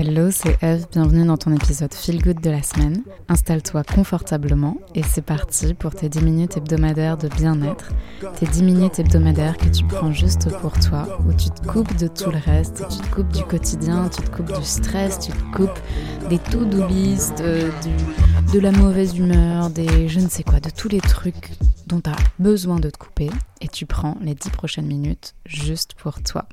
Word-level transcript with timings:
Hello, 0.00 0.30
c'est 0.30 0.62
Eve, 0.62 0.86
bienvenue 0.92 1.26
dans 1.26 1.36
ton 1.36 1.52
épisode 1.52 1.92
Feel 1.92 2.22
Good 2.22 2.40
de 2.40 2.50
la 2.50 2.62
semaine. 2.62 3.02
Installe-toi 3.26 3.82
confortablement 3.82 4.76
et 4.94 5.02
c'est 5.02 5.22
parti 5.22 5.74
pour 5.74 5.92
tes 5.92 6.08
10 6.08 6.22
minutes 6.22 6.56
hebdomadaires 6.56 7.16
de 7.16 7.26
bien-être. 7.26 7.90
Tes 8.36 8.46
10 8.46 8.62
minutes 8.62 9.00
hebdomadaires 9.00 9.56
que 9.56 9.68
tu 9.68 9.84
prends 9.84 10.12
juste 10.12 10.56
pour 10.58 10.78
toi, 10.78 11.18
où 11.26 11.32
tu 11.32 11.50
te 11.50 11.66
coupes 11.66 11.96
de 11.96 12.06
tout 12.06 12.30
le 12.30 12.38
reste, 12.38 12.84
tu 12.88 12.98
te 12.98 13.12
coupes 13.12 13.32
du 13.32 13.42
quotidien, 13.42 14.08
tu 14.08 14.22
te 14.22 14.30
coupes 14.30 14.56
du 14.56 14.64
stress, 14.64 15.18
tu 15.18 15.32
te 15.32 15.56
coupes 15.56 15.80
des 16.30 16.38
to-do 16.38 16.86
list, 16.86 17.36
de, 17.38 17.72
de 18.52 18.60
la 18.60 18.70
mauvaise 18.70 19.18
humeur, 19.18 19.68
des 19.68 20.08
je 20.08 20.20
ne 20.20 20.28
sais 20.28 20.44
quoi, 20.44 20.60
de 20.60 20.70
tous 20.70 20.88
les 20.88 21.00
trucs 21.00 21.50
dont 21.88 22.00
tu 22.00 22.10
as 22.10 22.16
besoin 22.38 22.78
de 22.78 22.88
te 22.88 22.98
couper 22.98 23.30
et 23.60 23.66
tu 23.66 23.84
prends 23.84 24.16
les 24.20 24.36
10 24.36 24.50
prochaines 24.50 24.86
minutes 24.86 25.34
juste 25.44 25.94
pour 25.94 26.22
toi. 26.22 26.46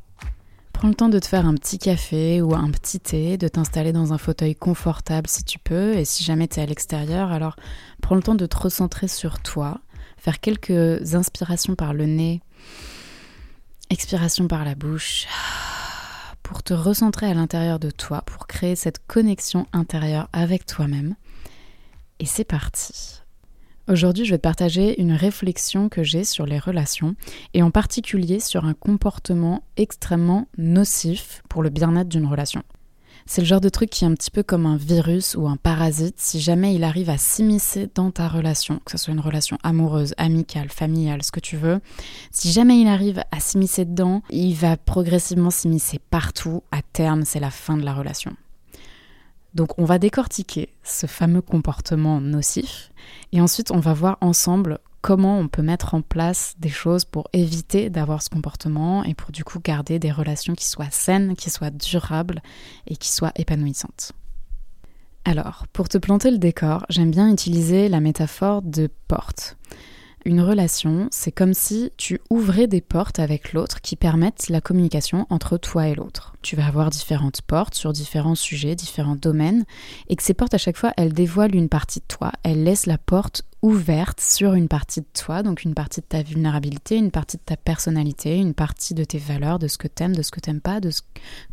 Prends 0.85 0.91
le 0.91 0.95
temps 0.95 1.09
de 1.09 1.17
te 1.17 1.25
faire 1.25 1.47
un 1.47 1.55
petit 1.55 1.79
café 1.79 2.43
ou 2.43 2.53
un 2.53 2.69
petit 2.69 2.99
thé, 2.99 3.39
de 3.39 3.47
t'installer 3.47 3.91
dans 3.91 4.13
un 4.13 4.19
fauteuil 4.19 4.53
confortable 4.53 5.27
si 5.27 5.43
tu 5.43 5.57
peux, 5.57 5.95
et 5.95 6.05
si 6.05 6.23
jamais 6.23 6.47
tu 6.47 6.59
es 6.59 6.61
à 6.61 6.67
l'extérieur, 6.67 7.31
alors 7.31 7.55
prends 8.03 8.13
le 8.13 8.21
temps 8.21 8.35
de 8.35 8.45
te 8.45 8.55
recentrer 8.55 9.07
sur 9.07 9.39
toi, 9.39 9.79
faire 10.17 10.39
quelques 10.39 11.15
inspirations 11.15 11.73
par 11.73 11.95
le 11.95 12.05
nez, 12.05 12.43
expiration 13.89 14.47
par 14.47 14.63
la 14.63 14.75
bouche, 14.75 15.25
pour 16.43 16.61
te 16.61 16.75
recentrer 16.75 17.25
à 17.25 17.33
l'intérieur 17.33 17.79
de 17.79 17.89
toi, 17.89 18.21
pour 18.21 18.45
créer 18.45 18.75
cette 18.75 19.07
connexion 19.07 19.65
intérieure 19.73 20.29
avec 20.33 20.67
toi-même. 20.67 21.15
Et 22.19 22.27
c'est 22.27 22.43
parti. 22.43 23.23
Aujourd'hui, 23.87 24.25
je 24.25 24.31
vais 24.31 24.37
te 24.37 24.41
partager 24.41 24.99
une 24.99 25.11
réflexion 25.11 25.89
que 25.89 26.01
j'ai 26.01 26.23
sur 26.23 26.47
les 26.47 26.57
relations 26.57 27.15
et 27.53 27.61
en 27.61 27.69
particulier 27.69 28.39
sur 28.39 28.65
un 28.65 28.73
comportement 28.73 29.61
extrêmement 29.77 30.47
nocif 30.57 31.43
pour 31.49 31.61
le 31.61 31.69
bien-être 31.69 32.09
d'une 32.09 32.25
relation. 32.25 32.63
C'est 33.27 33.41
le 33.41 33.47
genre 33.47 33.61
de 33.61 33.69
truc 33.69 33.91
qui 33.91 34.03
est 34.03 34.07
un 34.07 34.15
petit 34.15 34.31
peu 34.31 34.41
comme 34.41 34.65
un 34.65 34.77
virus 34.77 35.35
ou 35.35 35.47
un 35.47 35.55
parasite. 35.55 36.15
Si 36.17 36.39
jamais 36.39 36.73
il 36.73 36.83
arrive 36.83 37.11
à 37.11 37.19
s'immiscer 37.19 37.87
dans 37.93 38.09
ta 38.09 38.27
relation, 38.27 38.81
que 38.85 38.91
ce 38.91 38.97
soit 38.97 39.13
une 39.13 39.19
relation 39.19 39.59
amoureuse, 39.61 40.15
amicale, 40.17 40.69
familiale, 40.69 41.21
ce 41.21 41.31
que 41.31 41.39
tu 41.39 41.55
veux, 41.55 41.79
si 42.31 42.51
jamais 42.51 42.79
il 42.79 42.87
arrive 42.87 43.23
à 43.31 43.39
s'immiscer 43.39 43.85
dedans, 43.85 44.23
il 44.31 44.55
va 44.55 44.77
progressivement 44.77 45.51
s'immiscer 45.51 45.99
partout. 46.09 46.63
À 46.71 46.81
terme, 46.81 47.23
c'est 47.23 47.39
la 47.39 47.51
fin 47.51 47.77
de 47.77 47.85
la 47.85 47.93
relation. 47.93 48.35
Donc 49.55 49.79
on 49.79 49.85
va 49.85 49.97
décortiquer 49.97 50.69
ce 50.83 51.07
fameux 51.07 51.41
comportement 51.41 52.21
nocif 52.21 52.91
et 53.31 53.41
ensuite 53.41 53.71
on 53.71 53.79
va 53.79 53.93
voir 53.93 54.17
ensemble 54.21 54.79
comment 55.01 55.39
on 55.39 55.47
peut 55.47 55.61
mettre 55.61 55.93
en 55.93 56.01
place 56.01 56.55
des 56.59 56.69
choses 56.69 57.05
pour 57.05 57.29
éviter 57.31 57.89
d'avoir 57.89 58.21
ce 58.21 58.29
comportement 58.29 59.03
et 59.03 59.13
pour 59.13 59.31
du 59.31 59.43
coup 59.43 59.59
garder 59.59 59.97
des 59.97 60.11
relations 60.11 60.55
qui 60.55 60.65
soient 60.65 60.89
saines, 60.91 61.35
qui 61.35 61.49
soient 61.49 61.69
durables 61.69 62.41
et 62.87 62.97
qui 62.97 63.11
soient 63.11 63.31
épanouissantes. 63.35 64.11
Alors, 65.23 65.65
pour 65.73 65.89
te 65.89 65.97
planter 65.97 66.31
le 66.31 66.37
décor, 66.37 66.85
j'aime 66.89 67.11
bien 67.11 67.31
utiliser 67.31 67.87
la 67.87 67.99
métaphore 67.99 68.61
de 68.61 68.89
porte. 69.07 69.57
Une 70.27 70.41
relation, 70.41 71.07
c'est 71.11 71.31
comme 71.31 71.53
si 71.53 71.91
tu 71.97 72.19
ouvrais 72.31 72.65
des 72.65 72.81
portes 72.81 73.19
avec 73.19 73.53
l'autre 73.53 73.79
qui 73.81 73.95
permettent 73.95 74.49
la 74.49 74.59
communication 74.59 75.27
entre 75.29 75.59
toi 75.59 75.87
et 75.87 75.93
l'autre. 75.93 76.33
Tu 76.41 76.55
vas 76.55 76.65
avoir 76.65 76.89
différentes 76.89 77.43
portes 77.43 77.75
sur 77.75 77.93
différents 77.93 78.33
sujets, 78.33 78.73
différents 78.73 79.15
domaines, 79.15 79.65
et 80.09 80.15
que 80.15 80.23
ces 80.23 80.33
portes 80.33 80.55
à 80.55 80.57
chaque 80.57 80.77
fois, 80.77 80.93
elles 80.97 81.13
dévoilent 81.13 81.53
une 81.53 81.69
partie 81.69 81.99
de 81.99 82.05
toi, 82.07 82.31
elles 82.41 82.63
laissent 82.63 82.87
la 82.87 82.97
porte 82.97 83.43
ouverte 83.61 84.19
sur 84.19 84.55
une 84.55 84.67
partie 84.67 85.01
de 85.01 85.07
toi, 85.13 85.43
donc 85.43 85.63
une 85.63 85.75
partie 85.75 86.01
de 86.01 86.07
ta 86.07 86.23
vulnérabilité, 86.23 86.95
une 86.95 87.11
partie 87.11 87.37
de 87.37 87.43
ta 87.43 87.55
personnalité, 87.55 88.35
une 88.37 88.55
partie 88.55 88.95
de 88.95 89.03
tes 89.03 89.19
valeurs, 89.19 89.59
de 89.59 89.67
ce 89.67 89.77
que 89.77 89.87
t'aimes, 89.87 90.15
de 90.15 90.23
ce 90.23 90.31
que 90.31 90.39
t'aimes 90.39 90.59
pas, 90.59 90.79
de 90.79 90.89
ce 90.89 91.01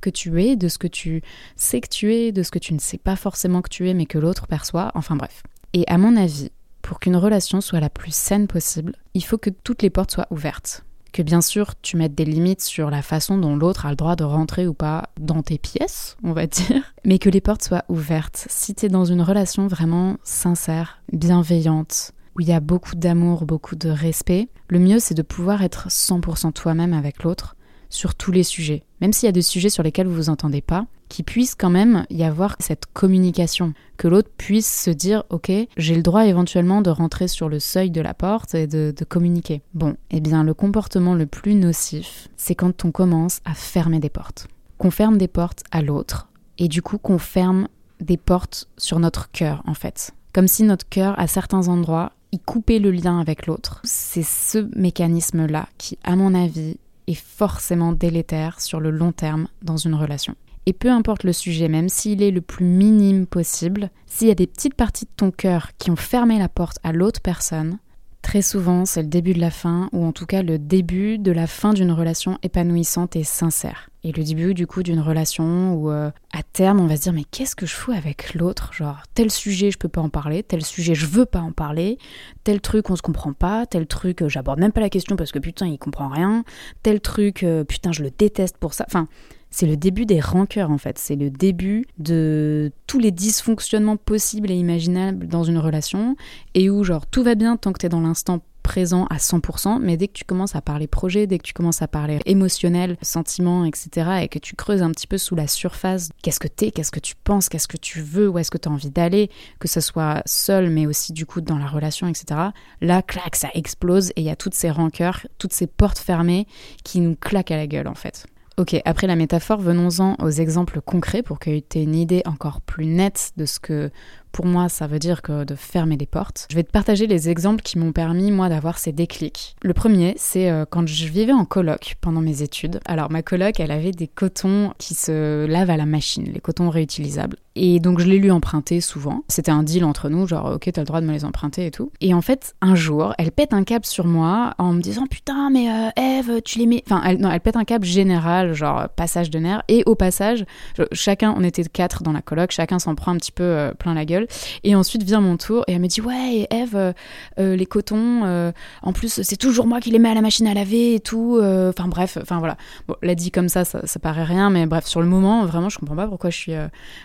que 0.00 0.08
tu 0.08 0.42
es, 0.42 0.56
de 0.56 0.68
ce 0.68 0.78
que 0.78 0.88
tu 0.88 1.20
sais 1.56 1.82
que 1.82 1.90
tu 1.90 2.14
es, 2.14 2.32
de 2.32 2.42
ce 2.42 2.50
que 2.50 2.58
tu 2.58 2.72
ne 2.72 2.78
sais 2.78 2.96
pas 2.96 3.16
forcément 3.16 3.60
que 3.60 3.68
tu 3.68 3.86
es, 3.90 3.92
mais 3.92 4.06
que 4.06 4.18
l'autre 4.18 4.46
perçoit, 4.46 4.92
enfin 4.94 5.16
bref. 5.16 5.42
Et 5.74 5.84
à 5.88 5.98
mon 5.98 6.16
avis, 6.16 6.50
pour 6.82 7.00
qu'une 7.00 7.16
relation 7.16 7.60
soit 7.60 7.80
la 7.80 7.88
plus 7.88 8.14
saine 8.14 8.46
possible, 8.46 8.94
il 9.14 9.24
faut 9.24 9.38
que 9.38 9.50
toutes 9.50 9.82
les 9.82 9.90
portes 9.90 10.10
soient 10.10 10.26
ouvertes. 10.30 10.84
Que 11.12 11.22
bien 11.22 11.40
sûr, 11.42 11.74
tu 11.82 11.96
mettes 11.96 12.14
des 12.14 12.24
limites 12.24 12.62
sur 12.62 12.90
la 12.90 13.02
façon 13.02 13.36
dont 13.38 13.54
l'autre 13.54 13.86
a 13.86 13.90
le 13.90 13.96
droit 13.96 14.16
de 14.16 14.24
rentrer 14.24 14.66
ou 14.66 14.74
pas 14.74 15.10
dans 15.20 15.42
tes 15.42 15.58
pièces, 15.58 16.16
on 16.22 16.32
va 16.32 16.46
dire, 16.46 16.82
mais 17.04 17.18
que 17.18 17.30
les 17.30 17.40
portes 17.40 17.64
soient 17.64 17.84
ouvertes. 17.88 18.46
Si 18.48 18.74
tu 18.74 18.86
es 18.86 18.88
dans 18.88 19.04
une 19.04 19.22
relation 19.22 19.66
vraiment 19.66 20.16
sincère, 20.24 21.02
bienveillante, 21.12 22.12
où 22.34 22.40
il 22.40 22.48
y 22.48 22.52
a 22.52 22.60
beaucoup 22.60 22.94
d'amour, 22.94 23.44
beaucoup 23.44 23.76
de 23.76 23.90
respect, 23.90 24.48
le 24.68 24.78
mieux 24.78 24.98
c'est 25.00 25.14
de 25.14 25.22
pouvoir 25.22 25.62
être 25.62 25.88
100% 25.88 26.52
toi-même 26.52 26.94
avec 26.94 27.22
l'autre 27.22 27.56
sur 27.92 28.14
tous 28.14 28.32
les 28.32 28.42
sujets. 28.42 28.82
Même 29.00 29.12
s'il 29.12 29.26
y 29.26 29.28
a 29.28 29.32
des 29.32 29.42
sujets 29.42 29.68
sur 29.68 29.82
lesquels 29.82 30.06
vous 30.06 30.14
vous 30.14 30.28
entendez 30.28 30.60
pas, 30.60 30.86
qu'il 31.08 31.24
puisse 31.24 31.54
quand 31.54 31.70
même 31.70 32.06
y 32.08 32.24
avoir 32.24 32.56
cette 32.58 32.86
communication, 32.86 33.74
que 33.98 34.08
l'autre 34.08 34.30
puisse 34.36 34.82
se 34.84 34.90
dire 34.90 35.24
ok, 35.28 35.52
j'ai 35.76 35.94
le 35.94 36.02
droit 36.02 36.26
éventuellement 36.26 36.80
de 36.80 36.90
rentrer 36.90 37.28
sur 37.28 37.48
le 37.48 37.60
seuil 37.60 37.90
de 37.90 38.00
la 38.00 38.14
porte 38.14 38.54
et 38.54 38.66
de, 38.66 38.94
communiquer. 39.08 39.62
Bon, 39.74 39.96
eh 40.10 40.20
bien 40.20 40.42
le 40.42 40.54
comportement 40.54 41.14
le 41.14 41.26
plus 41.26 41.54
nocif, 41.54 42.28
c'est 42.36 42.54
quand 42.54 42.84
on 42.84 42.90
commence 42.90 43.40
à 43.44 43.52
fermer 43.52 44.00
des 44.00 44.08
portes. 44.08 44.48
Qu'on 44.78 44.90
ferme 44.90 45.18
des 45.18 45.28
portes 45.28 45.62
à 45.70 45.82
l'autre, 45.82 46.28
et 46.58 46.68
du 46.68 46.80
coup 46.80 46.98
qu'on 46.98 47.18
ferme 47.18 47.68
des 48.00 48.16
portes 48.16 48.68
sur 48.78 48.98
notre 48.98 49.30
cœur 49.30 49.62
en 49.66 49.74
fait. 49.74 50.12
Comme 50.32 50.48
si 50.48 50.62
notre 50.62 50.88
cœur, 50.88 51.18
à 51.18 51.26
certains 51.26 51.68
endroits, 51.68 52.12
y 52.32 52.38
coupait 52.38 52.78
le 52.78 52.90
lien 52.90 53.20
avec 53.20 53.46
l'autre. 53.46 53.80
C'est 53.84 54.22
ce 54.22 54.66
mécanisme-là 54.74 55.68
qui, 55.76 55.98
à 56.02 56.16
mon 56.16 56.34
avis, 56.34 56.78
est 57.06 57.14
forcément 57.14 57.92
délétère 57.92 58.60
sur 58.60 58.80
le 58.80 58.90
long 58.90 59.12
terme 59.12 59.48
dans 59.62 59.76
une 59.76 59.94
relation. 59.94 60.34
Et 60.66 60.72
peu 60.72 60.90
importe 60.90 61.24
le 61.24 61.32
sujet, 61.32 61.68
même 61.68 61.88
s'il 61.88 62.22
est 62.22 62.30
le 62.30 62.40
plus 62.40 62.64
minime 62.64 63.26
possible, 63.26 63.90
s'il 64.06 64.28
y 64.28 64.30
a 64.32 64.36
des 64.36 64.46
petites 64.46 64.74
parties 64.74 65.06
de 65.06 65.10
ton 65.16 65.30
cœur 65.32 65.70
qui 65.78 65.90
ont 65.90 65.96
fermé 65.96 66.38
la 66.38 66.48
porte 66.48 66.78
à 66.84 66.92
l'autre 66.92 67.20
personne, 67.20 67.78
très 68.22 68.42
souvent 68.42 68.84
c'est 68.84 69.02
le 69.02 69.08
début 69.08 69.34
de 69.34 69.40
la 69.40 69.50
fin, 69.50 69.88
ou 69.92 70.04
en 70.04 70.12
tout 70.12 70.26
cas 70.26 70.42
le 70.42 70.58
début 70.58 71.18
de 71.18 71.32
la 71.32 71.46
fin 71.46 71.72
d'une 71.72 71.92
relation 71.92 72.38
épanouissante 72.42 73.16
et 73.16 73.24
sincère. 73.24 73.90
Et 74.04 74.10
le 74.12 74.24
début 74.24 74.54
du 74.54 74.66
coup 74.66 74.82
d'une 74.82 75.00
relation 75.00 75.74
où 75.74 75.90
euh, 75.90 76.10
à 76.32 76.42
terme 76.42 76.80
on 76.80 76.86
va 76.86 76.96
se 76.96 77.02
dire 77.02 77.12
mais 77.12 77.24
qu'est-ce 77.24 77.54
que 77.54 77.66
je 77.66 77.74
fous 77.74 77.92
avec 77.92 78.34
l'autre? 78.34 78.72
Genre 78.72 79.02
tel 79.14 79.30
sujet 79.30 79.70
je 79.70 79.78
peux 79.78 79.88
pas 79.88 80.00
en 80.00 80.08
parler, 80.08 80.42
tel 80.42 80.64
sujet 80.64 80.94
je 80.94 81.06
veux 81.06 81.26
pas 81.26 81.40
en 81.40 81.52
parler, 81.52 81.98
tel 82.44 82.60
truc 82.60 82.90
on 82.90 82.96
se 82.96 83.02
comprend 83.02 83.32
pas, 83.32 83.66
tel 83.66 83.86
truc 83.86 84.22
euh, 84.22 84.28
j'aborde 84.28 84.60
même 84.60 84.72
pas 84.72 84.80
la 84.80 84.90
question 84.90 85.16
parce 85.16 85.32
que 85.32 85.38
putain 85.38 85.66
il 85.66 85.78
comprend 85.78 86.08
rien, 86.08 86.44
tel 86.82 87.00
truc 87.00 87.42
euh, 87.42 87.64
putain 87.64 87.92
je 87.92 88.02
le 88.02 88.10
déteste 88.10 88.56
pour 88.56 88.74
ça. 88.74 88.84
Enfin 88.88 89.08
c'est 89.52 89.66
le 89.66 89.76
début 89.76 90.06
des 90.06 90.18
rancœurs 90.18 90.70
en 90.70 90.78
fait, 90.78 90.98
c'est 90.98 91.14
le 91.14 91.30
début 91.30 91.84
de 91.98 92.72
tous 92.88 92.98
les 92.98 93.12
dysfonctionnements 93.12 93.96
possibles 93.96 94.50
et 94.50 94.56
imaginables 94.56 95.28
dans 95.28 95.44
une 95.44 95.58
relation 95.58 96.16
et 96.54 96.70
où 96.70 96.82
genre 96.82 97.06
tout 97.06 97.22
va 97.22 97.36
bien 97.36 97.56
tant 97.56 97.72
que 97.72 97.78
tu 97.78 97.86
es 97.86 97.88
dans 97.88 98.00
l'instant 98.00 98.40
présent 98.62 99.06
à 99.10 99.16
100%, 99.16 99.80
mais 99.80 99.96
dès 99.96 100.08
que 100.08 100.12
tu 100.12 100.24
commences 100.24 100.56
à 100.56 100.60
parler 100.62 100.86
projet, 100.86 101.26
dès 101.26 101.38
que 101.38 101.42
tu 101.42 101.52
commences 101.52 101.82
à 101.82 101.88
parler 101.88 102.20
émotionnel, 102.26 102.96
sentiments, 103.02 103.64
etc., 103.64 104.22
et 104.22 104.28
que 104.28 104.38
tu 104.38 104.54
creuses 104.54 104.82
un 104.82 104.90
petit 104.92 105.06
peu 105.06 105.18
sous 105.18 105.34
la 105.34 105.46
surface, 105.46 106.10
qu'est-ce 106.22 106.40
que 106.40 106.48
t'es, 106.48 106.70
qu'est-ce 106.70 106.92
que 106.92 107.00
tu 107.00 107.14
penses, 107.22 107.48
qu'est-ce 107.48 107.68
que 107.68 107.76
tu 107.76 108.00
veux, 108.00 108.28
où 108.28 108.38
est-ce 108.38 108.50
que 108.50 108.58
tu 108.58 108.68
as 108.68 108.72
envie 108.72 108.90
d'aller, 108.90 109.30
que 109.58 109.68
ce 109.68 109.80
soit 109.80 110.22
seul, 110.26 110.70
mais 110.70 110.86
aussi 110.86 111.12
du 111.12 111.26
coup 111.26 111.40
dans 111.40 111.58
la 111.58 111.66
relation, 111.66 112.08
etc., 112.08 112.40
là, 112.80 113.02
clac, 113.02 113.36
ça 113.36 113.48
explose 113.54 114.10
et 114.10 114.20
il 114.20 114.24
y 114.24 114.30
a 114.30 114.36
toutes 114.36 114.54
ces 114.54 114.70
rancœurs, 114.70 115.26
toutes 115.38 115.52
ces 115.52 115.66
portes 115.66 115.98
fermées 115.98 116.46
qui 116.84 117.00
nous 117.00 117.16
claquent 117.16 117.50
à 117.50 117.56
la 117.56 117.66
gueule 117.66 117.88
en 117.88 117.94
fait. 117.94 118.26
Ok, 118.58 118.76
après 118.84 119.06
la 119.06 119.16
métaphore, 119.16 119.60
venons-en 119.60 120.14
aux 120.22 120.28
exemples 120.30 120.82
concrets 120.82 121.22
pour 121.22 121.38
que 121.38 121.58
tu 121.58 121.78
aies 121.78 121.84
une 121.84 121.94
idée 121.94 122.22
encore 122.26 122.60
plus 122.60 122.84
nette 122.84 123.32
de 123.38 123.46
ce 123.46 123.58
que 123.58 123.90
pour 124.32 124.46
moi, 124.46 124.68
ça 124.68 124.86
veut 124.86 124.98
dire 124.98 125.22
que 125.22 125.44
de 125.44 125.54
fermer 125.54 125.96
des 125.96 126.06
portes. 126.06 126.46
Je 126.50 126.56
vais 126.56 126.64
te 126.64 126.70
partager 126.70 127.06
les 127.06 127.28
exemples 127.28 127.62
qui 127.62 127.78
m'ont 127.78 127.92
permis, 127.92 128.30
moi, 128.32 128.48
d'avoir 128.48 128.78
ces 128.78 128.92
déclics. 128.92 129.56
Le 129.62 129.74
premier, 129.74 130.14
c'est 130.16 130.50
euh, 130.50 130.64
quand 130.68 130.86
je 130.88 131.06
vivais 131.06 131.32
en 131.32 131.44
coloc 131.44 131.96
pendant 132.00 132.20
mes 132.20 132.42
études. 132.42 132.80
Alors, 132.86 133.10
ma 133.10 133.22
coloc, 133.22 133.60
elle 133.60 133.70
avait 133.70 133.92
des 133.92 134.08
cotons 134.08 134.72
qui 134.78 134.94
se 134.94 135.46
lavent 135.46 135.70
à 135.70 135.76
la 135.76 135.86
machine, 135.86 136.24
les 136.32 136.40
cotons 136.40 136.70
réutilisables. 136.70 137.36
Et 137.54 137.80
donc, 137.80 138.00
je 138.00 138.06
l'ai 138.06 138.18
lui 138.18 138.30
emprunté 138.30 138.80
souvent. 138.80 139.24
C'était 139.28 139.50
un 139.50 139.62
deal 139.62 139.84
entre 139.84 140.08
nous, 140.08 140.26
genre, 140.26 140.52
ok, 140.54 140.70
t'as 140.72 140.80
le 140.80 140.86
droit 140.86 141.02
de 141.02 141.06
me 141.06 141.12
les 141.12 141.24
emprunter 141.24 141.66
et 141.66 141.70
tout. 141.70 141.92
Et 142.00 142.14
en 142.14 142.22
fait, 142.22 142.54
un 142.62 142.74
jour, 142.74 143.14
elle 143.18 143.30
pète 143.30 143.52
un 143.52 143.64
câble 143.64 143.84
sur 143.84 144.06
moi 144.06 144.54
en 144.56 144.72
me 144.72 144.80
disant, 144.80 145.06
putain, 145.06 145.50
mais 145.50 145.68
euh, 145.70 145.90
Eve, 146.00 146.40
tu 146.42 146.58
les 146.58 146.66
mets. 146.66 146.82
Enfin, 146.90 147.14
non, 147.16 147.30
elle 147.30 147.40
pète 147.40 147.56
un 147.56 147.64
câble 147.64 147.84
général, 147.84 148.54
genre 148.54 148.88
passage 148.96 149.28
de 149.28 149.38
nerfs. 149.38 149.62
Et 149.68 149.82
au 149.84 149.94
passage, 149.94 150.46
chacun, 150.92 151.34
on 151.36 151.44
était 151.44 151.64
quatre 151.64 152.02
dans 152.02 152.12
la 152.12 152.22
coloc, 152.22 152.52
chacun 152.52 152.78
s'en 152.78 152.94
prend 152.94 153.12
un 153.12 153.16
petit 153.16 153.32
peu 153.32 153.42
euh, 153.42 153.74
plein 153.74 153.92
la 153.92 154.06
gueule. 154.06 154.21
Et 154.64 154.74
ensuite 154.74 155.02
vient 155.02 155.20
mon 155.20 155.36
tour 155.36 155.64
et 155.66 155.72
elle 155.72 155.80
me 155.80 155.86
dit 155.86 156.00
ouais 156.00 156.46
Eve, 156.50 156.76
euh, 156.76 156.92
euh, 157.38 157.56
les 157.56 157.66
cotons, 157.66 158.24
euh, 158.24 158.52
en 158.82 158.92
plus 158.92 159.22
c'est 159.22 159.36
toujours 159.36 159.66
moi 159.66 159.80
qui 159.80 159.90
les 159.90 159.98
mets 159.98 160.10
à 160.10 160.14
la 160.14 160.20
machine 160.20 160.46
à 160.46 160.54
laver 160.54 160.94
et 160.94 161.00
tout. 161.00 161.40
Enfin 161.42 161.88
bref, 161.88 162.18
enfin 162.20 162.38
voilà. 162.38 162.56
Bon, 162.88 162.96
l'a 163.02 163.14
dit 163.14 163.30
comme 163.30 163.48
ça, 163.48 163.64
ça, 163.64 163.98
paraît 164.00 164.24
rien, 164.24 164.50
mais 164.50 164.66
bref 164.66 164.86
sur 164.86 165.00
le 165.00 165.06
moment 165.06 165.44
vraiment 165.46 165.68
je 165.68 165.78
comprends 165.78 165.96
pas 165.96 166.06
pourquoi 166.06 166.30
je 166.30 166.38
suis 166.38 166.54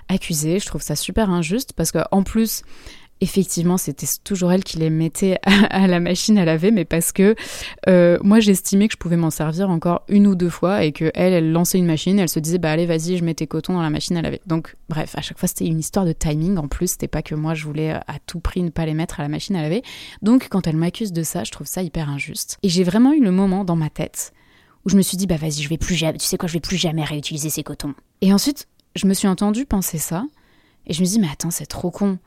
accusée. 0.09 0.59
Je 0.59 0.65
trouve 0.65 0.81
ça 0.81 0.95
super 0.95 1.29
injuste 1.29 1.73
parce 1.73 1.91
que 1.91 1.99
en 2.11 2.23
plus 2.23 2.63
effectivement, 3.21 3.77
c'était 3.77 4.07
toujours 4.23 4.51
elle 4.51 4.63
qui 4.63 4.77
les 4.77 4.89
mettait 4.89 5.39
à, 5.43 5.87
la 5.87 5.99
machine 5.99 6.37
à 6.37 6.45
laver, 6.45 6.71
mais 6.71 6.85
parce 6.85 7.11
que 7.11 7.35
euh, 7.87 8.17
moi, 8.21 8.39
j'estimais 8.39 8.87
que 8.87 8.93
je 8.93 8.97
pouvais 8.97 9.17
m'en 9.17 9.29
servir 9.29 9.69
encore 9.69 10.03
une 10.07 10.27
ou 10.27 10.35
deux 10.35 10.49
fois 10.49 10.83
et 10.83 10.91
que 10.91 11.11
elle, 11.13 11.33
elle 11.33 11.51
lançait 11.51 11.77
une 11.77 11.85
machine, 11.85 12.19
elle 12.19 12.29
se 12.29 12.39
disait, 12.39 12.57
bah 12.57 12.71
allez, 12.71 12.85
vas-y, 12.85 13.17
je 13.17 13.23
mets 13.23 13.33
tes 13.33 13.47
cotons 13.47 13.73
dans 13.73 13.81
la 13.81 13.89
machine 13.89 14.17
à 14.17 14.21
laver. 14.21 14.41
Donc, 14.45 14.75
bref, 14.89 15.15
à 15.17 15.21
chaque 15.21 15.37
fois, 15.37 15.47
c'était 15.47 15.65
une 15.65 15.79
histoire 15.79 16.05
de 16.05 16.13
timing. 16.13 16.57
En 16.57 16.67
plus, 16.67 16.91
c'était 16.91 17.07
pas 17.07 17.21
que 17.21 17.35
moi, 17.35 17.53
je 17.53 17.65
voulais 17.65 17.91
à 17.91 18.19
tout 18.25 18.39
prix 18.39 18.61
ne 18.63 18.69
pas 18.69 18.85
les 18.85 18.93
mettre 18.93 19.19
à 19.19 19.23
la 19.23 19.29
machine 19.29 19.55
à 19.55 19.61
laver. 19.61 19.83
Donc, 20.21 20.47
quand 20.49 20.67
elle 20.67 20.77
m'accuse 20.77 21.13
de 21.13 21.23
ça, 21.23 21.43
je 21.43 21.51
trouve 21.51 21.67
ça 21.67 21.83
hyper 21.83 22.09
injuste. 22.09 22.57
Et 22.63 22.69
j'ai 22.69 22.83
vraiment 22.83 23.13
eu 23.13 23.23
le 23.23 23.31
moment 23.31 23.63
dans 23.63 23.75
ma 23.75 23.89
tête 23.89 24.33
où 24.85 24.89
je 24.89 24.95
me 24.95 25.01
suis 25.01 25.17
dit, 25.17 25.27
bah 25.27 25.35
vas-y, 25.35 25.61
je 25.63 25.69
vais 25.69 25.77
plus 25.77 25.95
jamais, 25.95 26.17
tu 26.17 26.25
sais 26.25 26.37
quoi, 26.37 26.47
je 26.47 26.53
vais 26.53 26.61
plus 26.61 26.77
jamais 26.77 27.03
réutiliser 27.03 27.49
ces 27.49 27.61
cotons. 27.61 27.93
Et 28.21 28.31
ensuite, 28.31 28.69
je 28.95 29.05
me 29.05 29.13
suis 29.13 29.27
entendue 29.27 29.65
penser 29.65 29.97
ça, 29.97 30.25
et 30.85 30.93
je 30.93 31.01
me 31.01 31.05
dis, 31.05 31.19
mais 31.19 31.27
attends, 31.29 31.51
c'est 31.51 31.65
trop 31.65 31.91
con. 31.91 32.17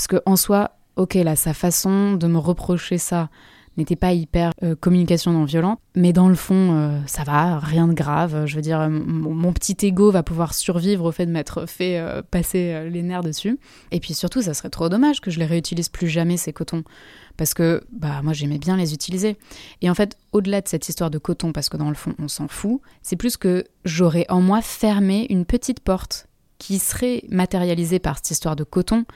Parce 0.00 0.06
que 0.06 0.22
en 0.24 0.36
soi, 0.36 0.70
ok, 0.96 1.12
là, 1.12 1.36
sa 1.36 1.52
façon 1.52 2.14
de 2.14 2.26
me 2.26 2.38
reprocher 2.38 2.96
ça 2.96 3.28
n'était 3.76 3.96
pas 3.96 4.14
hyper 4.14 4.52
euh, 4.62 4.74
communication 4.74 5.30
non 5.30 5.44
violente, 5.44 5.78
mais 5.94 6.14
dans 6.14 6.30
le 6.30 6.34
fond, 6.36 6.72
euh, 6.72 6.98
ça 7.06 7.22
va, 7.22 7.58
rien 7.58 7.86
de 7.86 7.92
grave. 7.92 8.46
Je 8.46 8.56
veux 8.56 8.62
dire, 8.62 8.88
mon, 8.88 9.52
petit 9.52 9.76
ego 9.86 10.10
va 10.10 10.22
pouvoir 10.22 10.54
survivre 10.54 11.04
au 11.04 11.12
fait 11.12 11.26
de 11.26 11.30
m'être 11.30 11.66
fait 11.66 11.98
euh, 11.98 12.22
passer 12.22 12.88
les 12.88 13.02
nerfs 13.02 13.22
dessus. 13.22 13.58
Et 13.90 14.00
puis 14.00 14.14
surtout, 14.14 14.40
ça 14.40 14.54
serait 14.54 14.70
trop 14.70 14.88
dommage 14.88 15.20
que 15.20 15.30
je 15.30 15.38
les 15.38 15.44
réutilise 15.44 15.90
plus 15.90 16.08
jamais 16.08 16.38
ces 16.38 16.54
cotons, 16.54 16.82
parce 17.36 17.52
que 17.52 17.82
bah 17.92 18.22
moi 18.22 18.32
j'aimais 18.32 18.58
bien 18.58 18.78
les 18.78 18.94
utiliser. 18.94 19.36
Et 19.82 19.90
en 19.90 19.94
fait, 19.94 20.16
au-delà 20.32 20.62
de 20.62 20.68
cette 20.68 20.88
histoire 20.88 21.10
de 21.10 21.18
coton, 21.18 21.52
parce 21.52 21.68
que 21.68 21.76
dans 21.76 21.90
le 21.90 21.94
fond 21.94 22.14
on 22.18 22.28
s'en 22.28 22.48
fout, 22.48 22.80
c'est 23.02 23.16
plus 23.16 23.36
que 23.36 23.66
j'aurais 23.84 24.24
en 24.30 24.40
moi 24.40 24.62
fermé 24.62 25.26
une 25.28 25.44
petite 25.44 25.80
porte 25.80 26.26
qui 26.60 26.78
serait 26.78 27.24
matérialisée 27.28 27.98
par 27.98 28.18
cette 28.18 28.30
histoire 28.30 28.54
de 28.54 28.62
coton, 28.62 29.06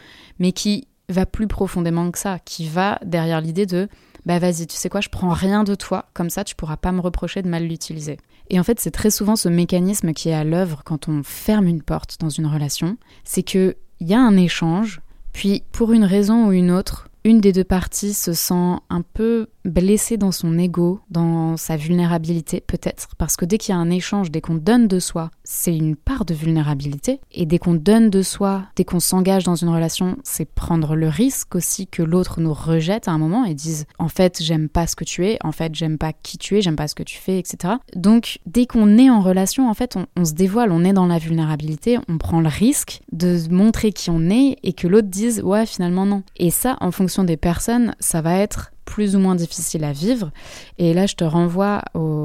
mais 0.41 0.51
qui 0.51 0.89
va 1.09 1.27
plus 1.27 1.47
profondément 1.47 2.11
que 2.11 2.19
ça, 2.19 2.39
qui 2.41 2.67
va 2.67 2.99
derrière 3.05 3.41
l'idée 3.41 3.67
de 3.67 3.89
bah 4.25 4.39
vas-y, 4.39 4.67
tu 4.67 4.75
sais 4.75 4.89
quoi, 4.89 5.03
je 5.03 5.11
prends 5.11 5.29
rien 5.29 5.65
de 5.65 5.75
toi, 5.75 6.07
comme 6.15 6.31
ça 6.31 6.45
tu 6.45 6.55
pourras 6.55 6.79
pas 6.79 6.93
me 6.93 7.01
reprocher 7.01 7.43
de 7.43 7.49
mal 7.49 7.65
l'utiliser. 7.65 8.17
Et 8.49 8.59
en 8.59 8.63
fait, 8.63 8.81
c'est 8.81 8.91
très 8.91 9.11
souvent 9.11 9.37
ce 9.37 9.51
mécanisme 9.51 10.15
qui 10.15 10.31
est 10.31 10.35
à 10.35 10.45
l'œuvre 10.45 10.83
quand 10.83 11.09
on 11.09 11.23
ferme 11.23 11.67
une 11.67 11.83
porte 11.83 12.17
dans 12.21 12.31
une 12.31 12.47
relation, 12.47 12.97
c'est 13.23 13.43
que 13.43 13.77
il 14.01 14.09
y 14.09 14.15
a 14.15 14.21
un 14.21 14.37
échange, 14.37 15.03
puis 15.33 15.63
pour 15.73 15.93
une 15.93 16.05
raison 16.05 16.47
ou 16.47 16.53
une 16.53 16.71
autre, 16.71 17.09
une 17.25 17.41
des 17.41 17.53
deux 17.53 17.65
parties 17.65 18.13
se 18.13 18.35
sent 18.35 18.77
un 18.91 19.01
peu 19.01 19.47
blessée 19.65 20.19
dans 20.19 20.31
son 20.31 20.59
ego, 20.59 21.01
dans 21.11 21.57
sa 21.57 21.79
vulnérabilité 21.79 22.61
peut-être, 22.61 23.09
parce 23.17 23.37
que 23.37 23.47
dès 23.47 23.57
qu'il 23.57 23.75
y 23.75 23.77
a 23.77 23.81
un 23.81 23.89
échange, 23.89 24.31
dès 24.31 24.43
qu'on 24.43 24.57
donne 24.57 24.89
de 24.89 24.99
soi, 24.99 25.31
c'est 25.43 25.75
une 25.75 25.97
part 25.97 26.27
de 26.27 26.35
vulnérabilité, 26.35 27.21
et 27.33 27.47
dès 27.47 27.59
qu'on 27.59 27.73
donne 27.73 28.11
de 28.11 28.21
soi, 28.21 28.65
dès 28.77 28.85
qu'on 28.85 29.01
s'engage 29.01 29.45
dans 29.45 29.55
une 29.55 29.71
relation, 29.71 30.19
c'est 30.23 30.45
prendre 30.45 30.95
le 30.95 31.09
risque 31.09 31.55
aussi 31.55 31.87
que 31.87 32.03
l'autre 32.03 32.43
nous 32.43 32.53
rejette 32.53 33.09
à 33.09 33.13
un 33.13 33.19
moment 33.19 33.47
et 33.47 33.55
dise 33.55 33.87
en 33.99 34.09
fait 34.09 34.43
j'aime 34.43 34.69
pas 34.69 34.87
ce 34.87 34.97
que 34.97 35.05
tu 35.05 35.27
es, 35.27 35.39
en 35.43 35.53
fait 35.53 35.75
j'aime 35.75 35.97
pas 35.97 36.13
qui 36.13 36.37
tu 36.37 36.59
es, 36.59 36.61
j'aime 36.61 36.77
pas 36.77 36.89
ce 36.89 36.95
que 36.95 37.03
tu 37.03 37.17
fais, 37.17 37.39
etc. 37.39 37.75
Donc 37.97 38.41
dès 38.45 38.67
qu'on 38.67 38.99
est 38.99 39.09
en 39.09 39.23
relation, 39.23 39.71
en 39.71 39.75
fait 39.75 39.97
on, 39.97 40.05
on 40.15 40.27
se 40.27 40.35
dévoile, 40.35 40.73
on 40.73 40.85
est 40.85 40.93
dans 40.93 41.07
la 41.07 41.19
vulnérabilité, 41.19 41.99
on 42.09 42.19
prend 42.19 42.43
le 42.43 42.49
risque 42.49 43.01
de 43.13 43.39
montrer 43.51 43.93
qui 43.93 44.11
on 44.11 44.29
est 44.29 44.59
et 44.63 44.75
que 44.75 44.89
l'autre 44.89 45.09
dise 45.09 45.41
ouais 45.41 45.65
finalement 45.65 46.05
non. 46.05 46.23
Et 46.37 46.51
ça 46.51 46.77
en 46.83 46.91
fonction 46.91 47.14
des 47.23 47.37
personnes, 47.37 47.95
ça 48.01 48.21
va 48.21 48.39
être 48.39 48.73
plus 48.85 49.15
ou 49.15 49.21
moins 49.21 49.37
difficile 49.37 49.85
à 49.85 49.93
vivre. 49.93 50.33
Et 50.79 50.93
là, 50.93 51.07
je 51.07 51.15
te 51.15 51.23
renvoie 51.25 51.83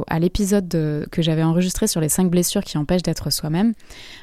à 0.08 0.20
l'épisode 0.20 0.68
que 1.12 1.22
j'avais 1.22 1.44
enregistré 1.44 1.86
sur 1.86 2.02
les 2.02 2.10
cinq 2.10 2.32
blessures 2.32 2.64
qui 2.64 2.80
empêchent 2.80 3.04
d'être 3.04 3.30
soi-même. 3.30 3.74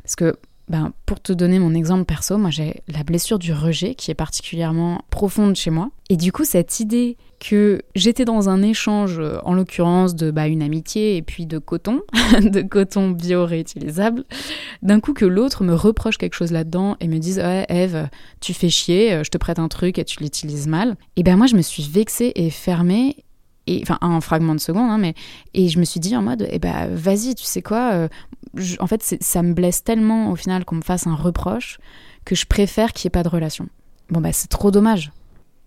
Parce 0.03 0.17
que 0.17 0.37
ben, 0.69 0.93
pour 1.07 1.21
te 1.21 1.33
donner 1.33 1.59
mon 1.59 1.75
exemple 1.75 2.05
perso, 2.05 2.39
moi 2.39 2.51
j'ai 2.51 2.83
la 2.89 3.05
blessure 3.05 3.39
du 3.39 3.53
rejet 3.53 3.95
qui 3.95 4.11
est 4.11 4.15
particulièrement 4.15 5.03
profonde 5.11 5.55
chez 5.55 5.71
moi. 5.71 5.91
Et 6.09 6.17
du 6.17 6.33
coup, 6.33 6.45
cette 6.45 6.81
idée 6.81 7.17
que 7.39 7.83
j'étais 7.95 8.25
dans 8.25 8.49
un 8.49 8.63
échange, 8.63 9.21
en 9.45 9.55
l'occurrence 9.55 10.15
de 10.15 10.31
bah, 10.31 10.49
une 10.49 10.63
amitié 10.63 11.17
et 11.17 11.23
puis 11.23 11.47
de 11.47 11.59
coton, 11.59 12.01
de 12.41 12.63
coton 12.63 13.11
bio-réutilisable, 13.11 14.25
d'un 14.83 15.01
coup 15.01 15.13
que 15.13 15.25
l'autre 15.25 15.63
me 15.63 15.75
reproche 15.75 16.19
quelque 16.19 16.35
chose 16.35 16.53
là-dedans 16.53 16.97
et 17.01 17.09
me 17.09 17.19
dise 17.19 17.39
Ouais, 17.39 17.67
Eve, 17.69 18.09
tu 18.41 18.53
fais 18.55 18.69
chier, 18.69 19.23
je 19.25 19.31
te 19.31 19.39
prête 19.39 19.59
un 19.59 19.69
truc 19.69 19.99
et 19.99 20.05
tu 20.05 20.21
l'utilises 20.21 20.67
mal. 20.67 20.97
Et 21.17 21.23
ben 21.23 21.37
moi, 21.37 21.47
je 21.47 21.57
me 21.57 21.62
suis 21.62 21.85
vexée 21.85 22.33
et 22.35 22.51
fermée 22.51 23.17
enfin 23.83 23.99
un 24.01 24.21
fragment 24.21 24.55
de 24.55 24.61
seconde, 24.61 24.91
hein, 24.91 24.99
mais 24.99 25.15
et 25.55 25.69
je 25.69 25.79
me 25.79 25.85
suis 25.85 26.01
dit 26.01 26.17
en 26.17 26.23
mode, 26.23 26.47
eh 26.51 26.59
ben 26.59 26.89
vas-y, 26.95 27.35
tu 27.35 27.45
sais 27.45 27.63
quoi, 27.63 27.93
euh, 27.93 28.09
en 28.79 28.87
fait 28.87 29.17
ça 29.21 29.43
me 29.43 29.53
blesse 29.53 29.85
tellement 29.85 30.31
au 30.31 30.37
final 30.37 30.65
qu'on 30.65 30.77
me 30.77 30.83
fasse 30.83 31.07
un 31.07 31.15
reproche 31.15 31.79
que 32.25 32.35
je 32.35 32.47
préfère 32.47 32.93
qu'il 32.93 33.09
n'y 33.09 33.11
ait 33.11 33.19
pas 33.19 33.23
de 33.23 33.29
relation. 33.29 33.69
Bon 34.11 34.21
bah 34.21 34.33
c'est 34.33 34.49
trop 34.49 34.71
dommage. 34.71 35.13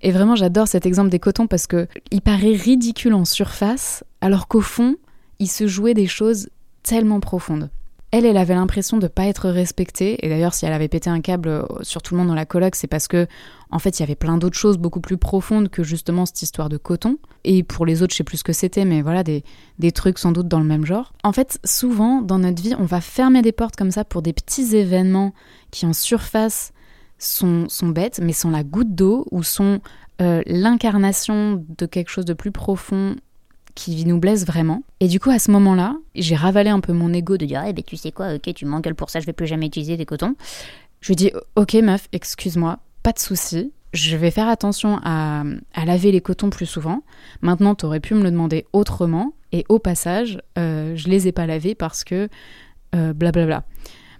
Et 0.01 0.12
vraiment 0.12 0.36
j'adore 0.36 0.68
cet 0.68 0.86
exemple 0.86 1.10
des 1.10 1.19
cotons 1.19 1.48
parce 1.48 1.68
que 1.68 1.88
il 2.12 2.22
paraît 2.22 2.54
ridicule 2.54 3.13
en 3.13 3.25
surface, 3.25 4.04
alors 4.22 4.48
qu'au 4.48 4.62
fond 4.62 4.95
il 5.40 5.48
se 5.48 5.68
jouait 5.68 5.94
des 5.94 6.07
choses 6.07 6.50
tellement 6.84 7.19
profondes. 7.19 7.69
Elle, 8.11 8.25
elle 8.25 8.38
avait 8.38 8.56
l'impression 8.56 8.97
de 8.97 9.07
pas 9.07 9.25
être 9.25 9.50
respectée. 9.50 10.25
Et 10.25 10.29
d'ailleurs, 10.29 10.53
si 10.53 10.65
elle 10.65 10.73
avait 10.73 10.88
pété 10.88 11.09
un 11.09 11.21
câble 11.21 11.50
euh, 11.50 11.63
sur 11.81 12.01
tout 12.01 12.15
le 12.15 12.19
monde 12.19 12.29
dans 12.29 12.35
la 12.35 12.45
coloc, 12.45 12.75
c'est 12.75 12.88
parce 12.88 13.07
que, 13.07 13.27
en 13.69 13.77
fait, 13.77 14.00
il 14.00 14.01
y 14.01 14.03
avait 14.03 14.15
plein 14.15 14.38
d'autres 14.38 14.57
choses 14.57 14.77
beaucoup 14.77 15.00
plus 15.00 15.17
profondes 15.17 15.69
que 15.69 15.83
justement 15.83 16.25
cette 16.25 16.41
histoire 16.41 16.69
de 16.69 16.77
coton. 16.77 17.17
Et 17.44 17.61
pour 17.61 17.85
les 17.85 18.01
autres, 18.01 18.13
je 18.13 18.17
sais 18.17 18.23
plus 18.23 18.38
ce 18.38 18.44
que 18.44 18.53
c'était, 18.53 18.83
mais 18.83 19.03
voilà, 19.03 19.23
des, 19.23 19.44
trucs 19.94 20.17
sans 20.17 20.31
doute 20.31 20.47
dans 20.47 20.59
le 20.59 20.65
même 20.65 20.85
genre. 20.85 21.13
En 21.23 21.33
fait, 21.33 21.59
souvent, 21.63 22.21
dans 22.21 22.39
notre 22.39 22.61
vie, 22.61 22.73
on 22.79 22.85
va 22.85 23.00
fermer 23.01 23.44
des 23.44 23.51
portes 23.51 23.75
comme 23.75 23.91
ça 23.91 24.03
pour 24.03 24.23
des 24.23 24.33
petits 24.33 24.75
événements 24.75 25.33
qui, 25.69 25.85
en 25.85 25.94
surface, 25.94 26.73
sont, 27.19 27.69
sont 27.69 27.89
bêtes, 27.89 28.19
mais 28.23 28.33
sont 28.33 28.50
la 28.50 28.63
goutte 28.63 28.95
d'eau 28.95 29.27
ou 29.29 29.44
sont 29.44 29.81
euh, 30.21 30.41
l'incarnation 30.47 31.63
de 31.77 31.85
quelque 31.85 32.09
chose 32.09 32.25
de 32.25 32.33
plus 32.33 32.51
profond 32.51 33.15
qui 33.80 34.06
nous 34.06 34.20
blesse 34.20 34.46
vraiment. 34.46 34.84
Et 35.00 35.08
du 35.08 35.20
coup, 35.20 35.30
à 35.30 35.40
ce 35.40 35.52
moment-là, 35.52 35.96
j'ai 36.16 36.36
ravalé 36.36 36.70
un 36.70 36.81
peu 36.81 36.92
mon 36.92 37.14
ego 37.14 37.38
de 37.38 37.46
dire, 37.46 37.64
eh 37.66 37.74
ben 37.74 37.84
tu 37.84 37.96
sais 37.96 38.12
quoi, 38.12 38.36
ok, 38.36 38.54
tu 38.54 38.66
m'engueules 38.66 38.96
pour 38.96 39.10
ça, 39.10 39.20
je 39.20 39.26
vais 39.26 39.34
plus 39.34 39.48
jamais 39.48 39.68
utiliser 39.68 39.96
des 39.96 40.06
cotons. 40.06 40.36
Je 41.02 41.08
lui 41.08 41.16
dis, 41.16 41.31
ok 41.56 41.76
meuf, 41.76 42.08
excuse-moi, 42.12 42.80
pas 43.04 43.14
de 43.14 43.20
souci, 43.20 43.72
je 43.94 44.18
vais 44.18 44.31
faire 44.31 44.50
attention 44.50 45.00
à, 45.04 45.44
laver 45.86 46.12
les 46.12 46.22
cotons 46.22 46.50
plus 46.50 46.66
souvent. 46.66 47.04
Maintenant, 47.42 47.74
tu 47.74 47.86
aurais 47.86 48.02
pu 48.02 48.14
me 48.16 48.24
le 48.24 48.31
demander 48.31 48.66
autrement. 48.74 49.34
Et 49.52 49.66
au 49.70 49.80
passage, 49.80 50.40
euh, 50.58 50.96
je 50.96 51.08
les 51.08 51.28
ai 51.28 51.31
pas 51.31 51.48
lavés 51.48 51.74
parce 51.74 52.04
que 52.04 52.30
euh, 52.96 53.14
blablabla. 53.14 53.64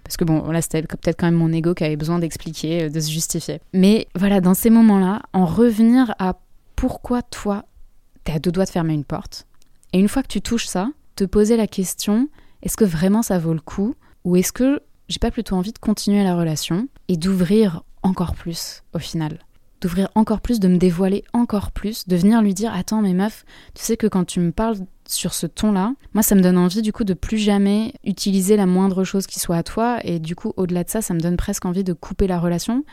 Parce 0.02 0.16
que 0.16 0.24
bon, 0.24 0.50
là, 0.50 0.60
c'était 0.60 0.82
peut-être 0.82 1.20
quand 1.20 1.26
même 1.26 1.36
mon 1.36 1.52
ego 1.52 1.74
qui 1.74 1.84
avait 1.84 1.96
besoin 1.96 2.18
d'expliquer, 2.18 2.84
euh, 2.84 2.88
de 2.88 2.98
se 2.98 3.10
justifier. 3.10 3.60
Mais 3.72 4.08
voilà, 4.16 4.40
dans 4.40 4.54
ces 4.54 4.70
moments-là, 4.70 5.22
en 5.32 5.44
revenir 5.44 6.14
à 6.18 6.40
pourquoi 6.74 7.22
toi, 7.22 7.64
t'es 8.24 8.32
à 8.32 8.38
deux 8.40 8.50
doigts 8.50 8.64
de 8.64 8.70
fermer 8.70 8.94
une 8.94 9.04
porte. 9.04 9.46
Et 9.92 9.98
une 9.98 10.08
fois 10.08 10.22
que 10.22 10.28
tu 10.28 10.40
touches 10.40 10.66
ça, 10.66 10.90
te 11.16 11.24
poser 11.24 11.56
la 11.56 11.66
question 11.66 12.28
est-ce 12.62 12.76
que 12.76 12.84
vraiment 12.84 13.22
ça 13.22 13.38
vaut 13.38 13.54
le 13.54 13.60
coup 13.60 13.94
Ou 14.24 14.36
est-ce 14.36 14.52
que 14.52 14.80
j'ai 15.08 15.18
pas 15.18 15.30
plutôt 15.30 15.56
envie 15.56 15.72
de 15.72 15.78
continuer 15.78 16.22
la 16.22 16.36
relation 16.36 16.88
et 17.08 17.16
d'ouvrir 17.16 17.82
encore 18.02 18.34
plus 18.34 18.82
au 18.92 18.98
final? 18.98 19.38
D'ouvrir 19.80 20.10
encore 20.14 20.42
plus, 20.42 20.60
de 20.60 20.68
me 20.68 20.76
dévoiler 20.76 21.24
encore 21.32 21.72
plus, 21.72 22.06
de 22.06 22.16
venir 22.16 22.42
lui 22.42 22.52
dire 22.52 22.74
Attends, 22.74 23.00
mais 23.00 23.14
meuf, 23.14 23.44
tu 23.74 23.82
sais 23.82 23.96
que 23.96 24.06
quand 24.06 24.24
tu 24.24 24.40
me 24.40 24.52
parles 24.52 24.76
sur 25.08 25.32
ce 25.32 25.46
ton-là, 25.46 25.94
moi 26.12 26.22
ça 26.22 26.34
me 26.34 26.42
donne 26.42 26.58
envie 26.58 26.82
du 26.82 26.92
coup 26.92 27.04
de 27.04 27.14
plus 27.14 27.38
jamais 27.38 27.94
utiliser 28.04 28.56
la 28.56 28.66
moindre 28.66 29.04
chose 29.04 29.26
qui 29.26 29.40
soit 29.40 29.56
à 29.56 29.62
toi 29.62 29.98
et 30.04 30.18
du 30.18 30.36
coup 30.36 30.52
au-delà 30.56 30.84
de 30.84 30.90
ça, 30.90 31.00
ça 31.00 31.14
me 31.14 31.20
donne 31.20 31.36
presque 31.36 31.64
envie 31.64 31.82
de 31.82 31.94
couper 31.94 32.26
la 32.26 32.38
relation 32.38 32.84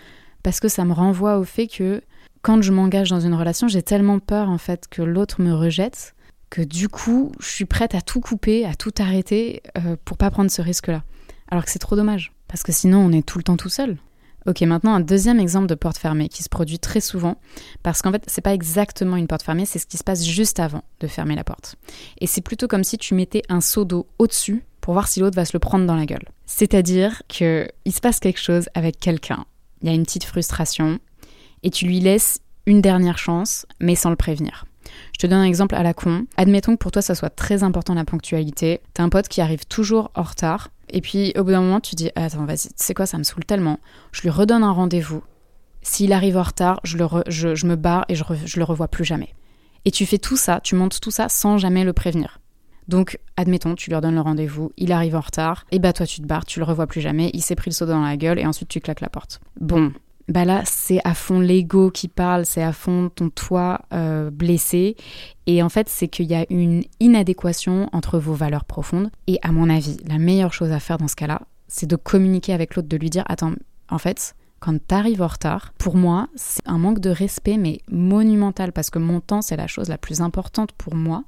parce 0.44 0.62
que 0.62 0.70
ça 0.70 0.86
me 0.86 0.94
renvoie 0.94 1.38
au 1.38 1.44
fait 1.44 1.68
que 1.68 2.02
quand 2.42 2.62
je 2.62 2.72
m'engage 2.72 3.10
dans 3.10 3.20
une 3.20 3.34
relation, 3.34 3.68
j'ai 3.68 3.84
tellement 3.84 4.20
peur 4.20 4.50
en 4.50 4.58
fait 4.58 4.88
que 4.90 5.02
l'autre 5.02 5.42
me 5.42 5.54
rejette 5.54 6.16
que 6.50 6.62
du 6.62 6.90
coup, 6.90 7.32
je 7.40 7.48
suis 7.48 7.66
prête 7.66 7.96
à 7.96 8.02
tout 8.02 8.20
couper, 8.20 8.66
à 8.66 8.76
tout 8.76 8.94
arrêter 9.00 9.62
euh, 9.78 9.96
pour 10.06 10.18
pas 10.18 10.32
prendre 10.32 10.52
ce 10.52 10.62
risque-là. 10.62 11.04
Alors 11.50 11.66
que 11.66 11.72
c'est 11.72 11.80
trop 11.80 11.96
dommage, 11.96 12.34
parce 12.48 12.64
que 12.64 12.72
sinon 12.72 13.00
on 13.00 13.12
est 13.12 13.26
tout 13.26 13.38
le 13.38 13.44
temps 13.44 13.58
tout 13.58 13.70
seul. 13.70 13.98
Ok, 14.46 14.62
maintenant 14.62 14.94
un 14.94 15.02
deuxième 15.02 15.42
exemple 15.42 15.68
de 15.68 15.76
porte 15.76 15.98
fermée 15.98 16.30
qui 16.30 16.42
se 16.42 16.48
produit 16.48 16.80
très 16.80 17.02
souvent, 17.02 17.36
parce 17.84 18.02
qu'en 18.02 18.12
fait 18.12 18.24
c'est 18.28 18.42
pas 18.42 18.54
exactement 18.54 19.18
une 19.18 19.28
porte 19.28 19.44
fermée, 19.44 19.66
c'est 19.66 19.80
ce 19.80 19.86
qui 19.86 19.98
se 19.98 20.04
passe 20.06 20.24
juste 20.26 20.60
avant 20.60 20.84
de 21.02 21.08
fermer 21.08 21.36
la 21.36 21.44
porte. 21.44 21.76
Et 22.20 22.28
c'est 22.28 22.42
plutôt 22.42 22.68
comme 22.68 22.86
si 22.86 22.98
tu 22.98 23.14
mettais 23.14 23.42
un 23.50 23.60
seau 23.60 23.84
d'eau 23.84 24.08
au-dessus 24.20 24.64
pour 24.80 24.94
voir 24.94 25.10
si 25.10 25.20
l'autre 25.20 25.36
va 25.36 25.44
se 25.44 25.52
le 25.54 25.60
prendre 25.60 25.86
dans 25.86 25.98
la 25.98 26.06
gueule. 26.06 26.30
C'est-à-dire 26.46 27.24
que 27.28 27.68
il 27.84 27.92
se 27.92 28.00
passe 28.00 28.22
quelque 28.22 28.40
chose 28.40 28.70
avec 28.74 29.00
quelqu'un, 29.00 29.46
il 29.82 29.90
y 29.90 29.92
a 29.92 29.96
une 29.96 30.04
petite 30.04 30.24
frustration, 30.24 31.00
et 31.64 31.70
tu 31.70 31.86
lui 31.86 32.00
laisses 32.00 32.40
une 32.66 32.82
dernière 32.82 33.18
chance, 33.18 33.66
mais 33.80 33.96
sans 33.96 34.10
le 34.10 34.16
prévenir. 34.16 34.67
Je 35.14 35.20
te 35.20 35.28
donne 35.28 35.40
un 35.40 35.46
exemple 35.46 35.76
à 35.76 35.84
la 35.84 35.94
con. 35.94 36.26
Admettons 36.38 36.74
que 36.74 36.82
pour 36.82 36.92
toi 36.92 37.02
ça 37.02 37.16
soit 37.16 37.30
très 37.30 37.64
important 37.64 37.94
la 37.94 38.06
ponctualité. 38.06 38.82
T'as 38.94 39.04
un 39.04 39.10
pote 39.10 39.28
qui 39.28 39.42
arrive 39.42 39.66
toujours 39.66 40.12
en 40.16 40.24
retard. 40.24 40.70
Et 40.90 41.02
puis 41.02 41.34
au 41.38 41.44
bout 41.44 41.52
d'un 41.52 41.62
moment 41.62 41.80
tu 41.80 41.96
dis 41.96 42.12
attends 42.16 42.46
vas-y, 42.46 42.70
c'est 42.76 42.94
quoi 42.94 43.06
ça 43.06 43.18
me 43.18 43.24
saoule 43.24 43.46
tellement. 43.46 43.80
Je 44.12 44.22
lui 44.22 44.30
redonne 44.30 44.64
un 44.64 44.72
rendez-vous. 44.72 45.24
S'il 45.82 46.12
arrive 46.12 46.38
en 46.38 46.44
retard, 46.44 46.80
je, 46.84 46.98
le 46.98 47.06
je, 47.28 47.66
me 47.66 47.76
barre 47.76 48.06
et 48.10 48.16
je, 48.16 48.24
je 48.46 48.58
le 48.58 48.64
revois 48.66 48.88
plus 48.88 49.06
jamais. 49.06 49.34
Et 49.86 49.92
tu 49.92 50.06
fais 50.06 50.18
tout 50.18 50.36
ça, 50.36 50.60
tu 50.62 50.76
montes 50.76 51.00
tout 51.00 51.12
ça 51.12 51.30
sans 51.30 51.58
jamais 51.58 51.86
le 51.86 51.94
prévenir. 51.94 52.40
Donc, 52.88 53.20
admettons, 53.36 53.76
tu 53.76 53.90
lui 53.90 53.96
redonnes 53.96 54.16
le 54.16 54.22
rendez-vous, 54.22 54.72
il 54.78 54.92
arrive 54.92 55.16
en 55.16 55.22
retard, 55.22 55.66
et 55.72 55.80
bah 55.80 55.92
toi 55.92 56.06
tu 56.06 56.22
te 56.22 56.26
barres, 56.26 56.46
tu 56.46 56.60
le 56.60 56.66
revois 56.66 56.88
plus 56.88 57.02
jamais, 57.02 57.32
il 57.34 57.42
s'est 57.42 57.56
pris 57.56 57.70
le 57.70 57.76
saut 57.76 57.86
dans 57.86 58.02
la 58.02 58.16
gueule 58.16 58.40
et 58.40 58.46
ensuite 58.46 58.70
tu 58.70 58.80
claques 58.80 59.02
la 59.02 59.10
porte. 59.10 59.42
Bon, 59.60 59.92
bah 60.28 60.46
là 60.46 60.64
c'est 60.66 61.00
à 61.04 61.14
fond 61.14 61.40
l'ego 61.40 61.90
qui 61.90 62.08
parle, 62.08 62.46
c'est 62.46 62.64
à 62.64 62.74
fond 62.74 63.10
ton 63.14 63.30
toi 63.30 63.82
euh, 63.94 64.30
blessé. 64.30 64.96
Et 65.46 65.64
en 65.64 65.70
fait, 65.70 65.88
c'est 65.88 66.10
qu'il 66.10 66.26
y 66.26 66.36
a 66.36 66.46
une 66.50 66.84
inadéquation 67.00 67.90
entre 67.94 68.20
vos 68.20 68.34
valeurs 68.34 68.66
profondes. 68.66 69.10
Et 69.28 69.40
à 69.42 69.52
mon 69.52 69.70
avis, 69.70 69.98
la 70.06 70.18
meilleure 70.18 70.54
chose 70.54 70.72
à 70.72 70.80
faire 70.80 70.98
dans 70.98 71.08
ce 71.08 71.16
cas-là, 71.16 71.42
c'est 71.68 71.88
de 71.88 71.96
communiquer 71.96 72.54
avec 72.54 72.76
l'autre, 72.76 72.90
de 72.90 72.98
lui 72.98 73.10
dire 73.10 73.24
Attends, 73.28 73.54
en 73.90 73.98
fait, 73.98 74.36
quand 74.60 74.80
t'arrives 74.86 75.22
en 75.22 75.28
retard, 75.28 75.74
pour 75.78 75.96
moi, 75.96 76.28
c'est 76.36 76.62
un 76.66 76.78
manque 76.78 77.00
de 77.00 77.10
respect, 77.10 77.58
mais 77.58 77.82
monumental, 77.92 78.72
parce 78.72 78.90
que 78.90 78.98
mon 79.00 79.20
temps, 79.20 79.42
c'est 79.42 79.56
la 79.56 79.68
chose 79.68 79.90
la 79.90 79.98
plus 79.98 80.22
importante 80.22 80.72
pour 80.72 80.96
moi. 80.96 81.24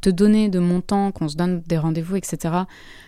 Te 0.00 0.10
donner 0.10 0.48
de 0.48 0.58
mon 0.58 0.80
temps, 0.80 1.12
qu'on 1.12 1.28
se 1.28 1.36
donne 1.36 1.62
des 1.62 1.78
rendez-vous, 1.78 2.16
etc., 2.16 2.54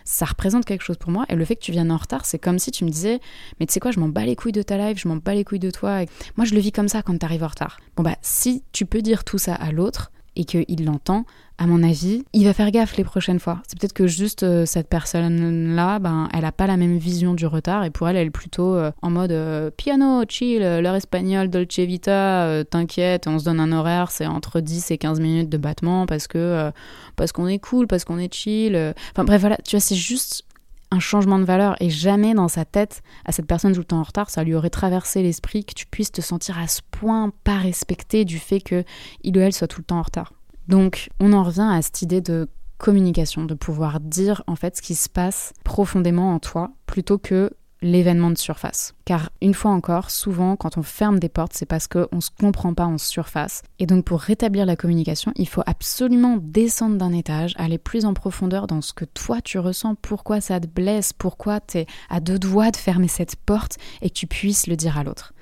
ça 0.04 0.24
représente 0.26 0.64
quelque 0.64 0.84
chose 0.84 0.96
pour 0.96 1.10
moi. 1.10 1.24
Et 1.28 1.34
le 1.34 1.44
fait 1.44 1.56
que 1.56 1.62
tu 1.62 1.72
viennes 1.72 1.90
en 1.90 1.96
retard, 1.96 2.24
c'est 2.24 2.38
comme 2.38 2.58
si 2.58 2.70
tu 2.70 2.84
me 2.84 2.90
disais, 2.90 3.20
mais 3.58 3.66
tu 3.66 3.72
sais 3.72 3.80
quoi, 3.80 3.90
je 3.90 3.98
m'en 3.98 4.08
bats 4.08 4.24
les 4.24 4.36
couilles 4.36 4.52
de 4.52 4.62
ta 4.62 4.78
life, 4.78 4.98
je 5.00 5.08
m'en 5.08 5.16
bats 5.16 5.34
les 5.34 5.44
couilles 5.44 5.58
de 5.58 5.70
toi. 5.70 6.04
moi, 6.36 6.44
je 6.44 6.54
le 6.54 6.60
vis 6.60 6.72
comme 6.72 6.88
ça 6.88 7.02
quand 7.02 7.18
t'arrives 7.18 7.44
en 7.44 7.48
retard. 7.48 7.78
Bon, 7.96 8.04
bah, 8.04 8.16
si 8.22 8.62
tu 8.72 8.86
peux 8.86 9.02
dire 9.02 9.24
tout 9.24 9.38
ça 9.38 9.54
à 9.54 9.72
l'autre, 9.72 10.12
et 10.36 10.44
qu'il 10.44 10.84
l'entend, 10.84 11.24
à 11.56 11.66
mon 11.66 11.82
avis, 11.84 12.24
il 12.32 12.44
va 12.44 12.52
faire 12.52 12.70
gaffe 12.72 12.96
les 12.96 13.04
prochaines 13.04 13.38
fois. 13.38 13.62
C'est 13.68 13.78
peut-être 13.78 13.92
que 13.92 14.08
juste 14.08 14.42
euh, 14.42 14.66
cette 14.66 14.88
personne-là, 14.88 16.00
ben, 16.00 16.28
elle 16.34 16.44
a 16.44 16.50
pas 16.50 16.66
la 16.66 16.76
même 16.76 16.98
vision 16.98 17.34
du 17.34 17.46
retard 17.46 17.84
et 17.84 17.90
pour 17.90 18.08
elle, 18.08 18.16
elle 18.16 18.26
est 18.26 18.30
plutôt 18.30 18.74
euh, 18.74 18.90
en 19.02 19.10
mode 19.10 19.30
euh, 19.30 19.70
piano, 19.70 20.24
chill, 20.28 20.60
l'heure 20.60 20.96
espagnole, 20.96 21.48
dolce 21.48 21.78
vita, 21.78 22.64
t'inquiète, 22.68 23.28
on 23.28 23.38
se 23.38 23.44
donne 23.44 23.60
un 23.60 23.70
horaire, 23.70 24.10
c'est 24.10 24.26
entre 24.26 24.60
10 24.60 24.90
et 24.90 24.98
15 24.98 25.20
minutes 25.20 25.48
de 25.48 25.58
battement 25.58 26.06
parce 26.06 26.26
que 26.26 26.72
parce 27.16 27.30
qu'on 27.30 27.46
est 27.46 27.58
cool, 27.58 27.86
parce 27.86 28.04
qu'on 28.04 28.18
est 28.18 28.32
chill. 28.32 28.76
Enfin 29.12 29.24
bref, 29.24 29.40
voilà, 29.40 29.58
tu 29.64 29.76
vois, 29.76 29.80
c'est 29.80 29.94
juste 29.94 30.44
un 30.90 31.00
changement 31.00 31.38
de 31.38 31.44
valeur 31.44 31.76
et 31.80 31.90
jamais 31.90 32.34
dans 32.34 32.48
sa 32.48 32.64
tête 32.64 33.02
à 33.24 33.32
cette 33.32 33.46
personne 33.46 33.72
tout 33.72 33.80
le 33.80 33.84
temps 33.84 34.00
en 34.00 34.04
retard, 34.04 34.30
ça 34.30 34.44
lui 34.44 34.54
aurait 34.54 34.70
traversé 34.70 35.22
l'esprit 35.22 35.64
que 35.64 35.74
tu 35.74 35.86
puisses 35.86 36.12
te 36.12 36.20
sentir 36.20 36.58
à 36.58 36.66
ce 36.66 36.80
point 36.90 37.32
pas 37.44 37.58
respecté 37.58 38.24
du 38.24 38.38
fait 38.38 38.60
que 38.60 38.84
il 39.22 39.36
ou 39.36 39.40
elle 39.40 39.52
soit 39.52 39.68
tout 39.68 39.80
le 39.80 39.84
temps 39.84 39.98
en 39.98 40.02
retard. 40.02 40.32
Donc, 40.68 41.10
on 41.20 41.32
en 41.32 41.42
revient 41.42 41.68
à 41.70 41.82
cette 41.82 42.02
idée 42.02 42.20
de 42.20 42.48
communication, 42.78 43.44
de 43.44 43.54
pouvoir 43.54 44.00
dire 44.00 44.42
en 44.46 44.56
fait 44.56 44.76
ce 44.76 44.82
qui 44.82 44.94
se 44.94 45.08
passe 45.08 45.52
profondément 45.64 46.34
en 46.34 46.38
toi 46.38 46.72
plutôt 46.86 47.18
que 47.18 47.50
l'événement 47.84 48.30
de 48.30 48.38
surface. 48.38 48.94
Car 49.04 49.30
une 49.40 49.54
fois 49.54 49.70
encore, 49.70 50.10
souvent 50.10 50.56
quand 50.56 50.76
on 50.78 50.82
ferme 50.82 51.20
des 51.20 51.28
portes, 51.28 51.52
c'est 51.54 51.66
parce 51.66 51.86
qu'on 51.86 52.08
ne 52.10 52.20
se 52.20 52.30
comprend 52.40 52.74
pas 52.74 52.86
en 52.86 52.98
surface. 52.98 53.62
Et 53.78 53.86
donc 53.86 54.04
pour 54.04 54.20
rétablir 54.20 54.66
la 54.66 54.74
communication, 54.74 55.32
il 55.36 55.46
faut 55.46 55.62
absolument 55.66 56.38
descendre 56.40 56.96
d'un 56.96 57.12
étage, 57.12 57.54
aller 57.56 57.78
plus 57.78 58.06
en 58.06 58.14
profondeur 58.14 58.66
dans 58.66 58.80
ce 58.80 58.92
que 58.92 59.04
toi 59.04 59.40
tu 59.40 59.58
ressens, 59.58 59.94
pourquoi 59.96 60.40
ça 60.40 60.58
te 60.58 60.66
blesse, 60.66 61.12
pourquoi 61.12 61.60
tu 61.60 61.78
es 61.78 61.86
à 62.08 62.20
deux 62.20 62.38
doigts 62.38 62.70
de 62.70 62.76
fermer 62.76 63.08
cette 63.08 63.36
porte 63.36 63.76
et 64.00 64.08
que 64.08 64.14
tu 64.14 64.26
puisses 64.26 64.66
le 64.66 64.76
dire 64.76 64.98
à 64.98 65.04
l'autre. 65.04 65.34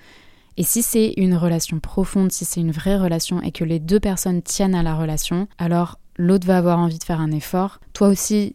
Et 0.57 0.65
si 0.65 0.83
c'est 0.83 1.15
une 1.17 1.37
relation 1.37 1.81
profonde, 1.81 2.33
si 2.33 2.45
c'est 2.45 2.61
une 2.61 2.73
vraie 2.73 2.99
relation 2.99 3.41
et 3.41 3.53
que 3.53 3.65
les 3.65 3.79
deux 3.79 4.01
personnes 4.01 4.43
tiennent 4.43 4.75
à 4.75 4.83
la 4.83 4.95
relation, 4.95 5.47
alors 5.59 5.99
l'autre 6.17 6.47
va 6.47 6.59
avoir 6.59 6.79
envie 6.79 6.99
de 6.99 7.05
faire 7.05 7.21
un 7.21 7.31
effort. 7.31 7.81
Toi 7.95 8.09
aussi, 8.09 8.55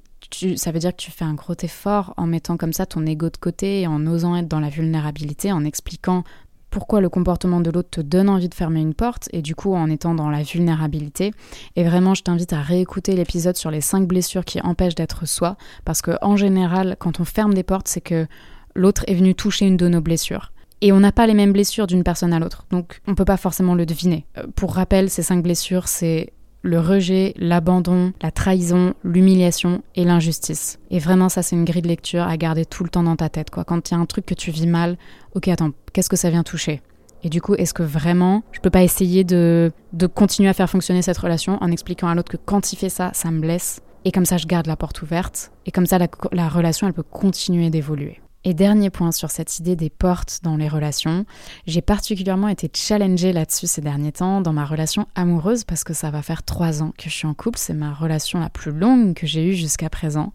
ça 0.55 0.71
veut 0.71 0.79
dire 0.79 0.91
que 0.91 1.01
tu 1.01 1.11
fais 1.11 1.25
un 1.25 1.33
gros 1.33 1.55
effort 1.61 2.13
en 2.17 2.27
mettant 2.27 2.57
comme 2.57 2.73
ça 2.73 2.85
ton 2.85 3.05
ego 3.05 3.29
de 3.29 3.37
côté 3.37 3.81
et 3.81 3.87
en 3.87 4.05
osant 4.07 4.35
être 4.35 4.47
dans 4.47 4.59
la 4.59 4.69
vulnérabilité, 4.69 5.51
en 5.51 5.63
expliquant 5.63 6.23
pourquoi 6.69 7.01
le 7.01 7.09
comportement 7.09 7.61
de 7.61 7.71
l'autre 7.71 7.89
te 7.89 8.01
donne 8.01 8.29
envie 8.29 8.49
de 8.49 8.53
fermer 8.53 8.81
une 8.81 8.93
porte 8.93 9.29
et 9.31 9.41
du 9.41 9.55
coup 9.55 9.73
en 9.73 9.89
étant 9.89 10.13
dans 10.13 10.29
la 10.29 10.43
vulnérabilité. 10.43 11.31
Et 11.75 11.83
vraiment, 11.83 12.13
je 12.13 12.23
t'invite 12.23 12.53
à 12.53 12.61
réécouter 12.61 13.15
l'épisode 13.15 13.55
sur 13.55 13.71
les 13.71 13.81
cinq 13.81 14.07
blessures 14.07 14.45
qui 14.45 14.61
empêchent 14.61 14.95
d'être 14.95 15.25
soi 15.25 15.55
parce 15.85 16.01
que 16.01 16.17
en 16.21 16.35
général, 16.35 16.97
quand 16.99 17.19
on 17.19 17.25
ferme 17.25 17.53
des 17.53 17.63
portes, 17.63 17.87
c'est 17.87 18.01
que 18.01 18.27
l'autre 18.75 19.03
est 19.07 19.15
venu 19.15 19.33
toucher 19.33 19.65
une 19.65 19.77
de 19.77 19.87
nos 19.87 20.01
blessures. 20.01 20.51
Et 20.81 20.91
on 20.91 20.99
n'a 20.99 21.11
pas 21.11 21.25
les 21.25 21.33
mêmes 21.33 21.53
blessures 21.53 21.87
d'une 21.87 22.03
personne 22.03 22.33
à 22.33 22.39
l'autre, 22.39 22.67
donc 22.69 23.01
on 23.07 23.11
ne 23.11 23.15
peut 23.15 23.25
pas 23.25 23.37
forcément 23.37 23.73
le 23.73 23.87
deviner. 23.87 24.27
Euh, 24.37 24.45
pour 24.55 24.75
rappel, 24.75 25.09
ces 25.09 25.23
cinq 25.23 25.41
blessures, 25.41 25.87
c'est 25.87 26.33
le 26.61 26.79
rejet, 26.79 27.33
l'abandon, 27.37 28.13
la 28.21 28.31
trahison, 28.31 28.93
l'humiliation 29.03 29.81
et 29.95 30.03
l'injustice. 30.03 30.79
Et 30.91 30.99
vraiment, 30.99 31.29
ça, 31.29 31.41
c'est 31.41 31.55
une 31.55 31.65
grille 31.65 31.81
de 31.81 31.87
lecture 31.87 32.23
à 32.23 32.35
garder 32.37 32.65
tout 32.65 32.83
le 32.83 32.89
temps 32.89 33.03
dans 33.03 33.15
ta 33.15 33.29
tête. 33.29 33.49
Quoi. 33.49 33.63
Quand 33.63 33.89
il 33.89 33.93
y 33.93 33.97
a 33.97 33.99
un 33.99 34.05
truc 34.05 34.25
que 34.25 34.33
tu 34.33 34.51
vis 34.51 34.67
mal, 34.67 34.97
ok, 35.35 35.47
attends, 35.47 35.71
qu'est-ce 35.93 36.09
que 36.09 36.15
ça 36.15 36.29
vient 36.29 36.43
toucher? 36.43 36.81
Et 37.23 37.29
du 37.29 37.41
coup, 37.41 37.55
est-ce 37.55 37.73
que 37.73 37.83
vraiment, 37.83 38.43
je 38.51 38.59
peux 38.59 38.69
pas 38.69 38.83
essayer 38.83 39.23
de, 39.23 39.71
de 39.93 40.07
continuer 40.07 40.49
à 40.49 40.53
faire 40.53 40.69
fonctionner 40.69 41.01
cette 41.01 41.17
relation 41.17 41.57
en 41.61 41.71
expliquant 41.71 42.07
à 42.07 42.15
l'autre 42.15 42.31
que 42.31 42.37
quand 42.37 42.73
il 42.73 42.75
fait 42.75 42.89
ça, 42.89 43.11
ça 43.13 43.31
me 43.31 43.39
blesse? 43.39 43.81
Et 44.05 44.11
comme 44.11 44.25
ça, 44.25 44.37
je 44.37 44.45
garde 44.45 44.67
la 44.67 44.75
porte 44.75 45.01
ouverte. 45.01 45.51
Et 45.65 45.71
comme 45.71 45.85
ça, 45.85 45.97
la 46.31 46.49
relation, 46.49 46.87
elle 46.87 46.93
peut 46.93 47.03
continuer 47.03 47.69
d'évoluer. 47.69 48.21
Et 48.47 48.53
dernier 48.53 48.89
point 48.89 49.11
sur 49.11 49.29
cette 49.29 49.59
idée 49.59 49.75
des 49.75 49.89
portes 49.89 50.39
dans 50.41 50.55
les 50.55 50.69
relations, 50.69 51.25
j'ai 51.65 51.81
particulièrement 51.81 52.47
été 52.47 52.71
challengée 52.73 53.33
là-dessus 53.33 53.67
ces 53.67 53.81
derniers 53.81 54.13
temps 54.13 54.39
dans 54.39 54.53
ma 54.53 54.63
relation 54.63 55.05
amoureuse 55.15 55.65
parce 55.65 55.83
que 55.83 55.93
ça 55.93 56.11
va 56.11 56.21
faire 56.21 56.43
trois 56.43 56.81
ans 56.81 56.93
que 56.97 57.09
je 57.09 57.13
suis 57.13 57.27
en 57.27 57.33
couple, 57.33 57.59
c'est 57.59 57.73
ma 57.73 57.93
relation 57.93 58.39
la 58.39 58.49
plus 58.49 58.71
longue 58.71 59.15
que 59.15 59.27
j'ai 59.27 59.45
eue 59.45 59.53
jusqu'à 59.53 59.89
présent. 59.89 60.31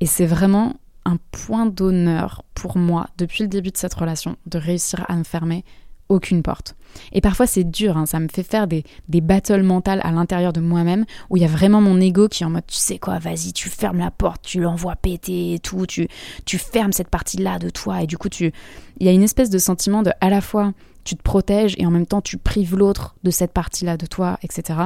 Et 0.00 0.04
c'est 0.04 0.26
vraiment 0.26 0.74
un 1.06 1.16
point 1.30 1.64
d'honneur 1.64 2.44
pour 2.52 2.76
moi 2.76 3.08
depuis 3.16 3.44
le 3.44 3.48
début 3.48 3.70
de 3.70 3.78
cette 3.78 3.94
relation 3.94 4.36
de 4.44 4.58
réussir 4.58 5.06
à 5.08 5.16
me 5.16 5.24
fermer 5.24 5.64
aucune 6.08 6.42
porte. 6.42 6.74
Et 7.12 7.20
parfois 7.20 7.46
c'est 7.46 7.64
dur, 7.64 7.96
hein, 7.96 8.06
ça 8.06 8.20
me 8.20 8.28
fait 8.28 8.42
faire 8.42 8.66
des, 8.66 8.84
des 9.08 9.20
battles 9.20 9.62
mentales 9.62 10.00
à 10.04 10.12
l'intérieur 10.12 10.52
de 10.52 10.60
moi-même 10.60 11.04
où 11.30 11.36
il 11.36 11.42
y 11.42 11.46
a 11.46 11.48
vraiment 11.48 11.80
mon 11.80 12.00
ego 12.00 12.28
qui 12.28 12.42
est 12.42 12.46
en 12.46 12.50
mode 12.50 12.66
tu 12.66 12.76
sais 12.76 12.98
quoi, 12.98 13.18
vas-y, 13.18 13.52
tu 13.52 13.68
fermes 13.68 13.98
la 13.98 14.10
porte, 14.10 14.42
tu 14.42 14.60
l'envoies 14.60 14.96
péter 14.96 15.54
et 15.54 15.58
tout, 15.58 15.86
tu, 15.86 16.08
tu 16.44 16.58
fermes 16.58 16.92
cette 16.92 17.08
partie-là 17.08 17.58
de 17.58 17.70
toi 17.70 18.02
et 18.02 18.06
du 18.06 18.16
coup 18.16 18.28
tu 18.28 18.52
il 19.00 19.06
y 19.06 19.08
a 19.08 19.12
une 19.12 19.24
espèce 19.24 19.50
de 19.50 19.58
sentiment 19.58 20.02
de 20.02 20.12
à 20.20 20.30
la 20.30 20.40
fois 20.40 20.72
tu 21.04 21.16
te 21.16 21.22
protèges 21.22 21.74
et 21.78 21.86
en 21.86 21.90
même 21.90 22.06
temps 22.06 22.20
tu 22.20 22.38
prives 22.38 22.76
l'autre 22.76 23.14
de 23.22 23.30
cette 23.30 23.52
partie-là 23.52 23.96
de 23.96 24.06
toi, 24.06 24.38
etc. 24.42 24.80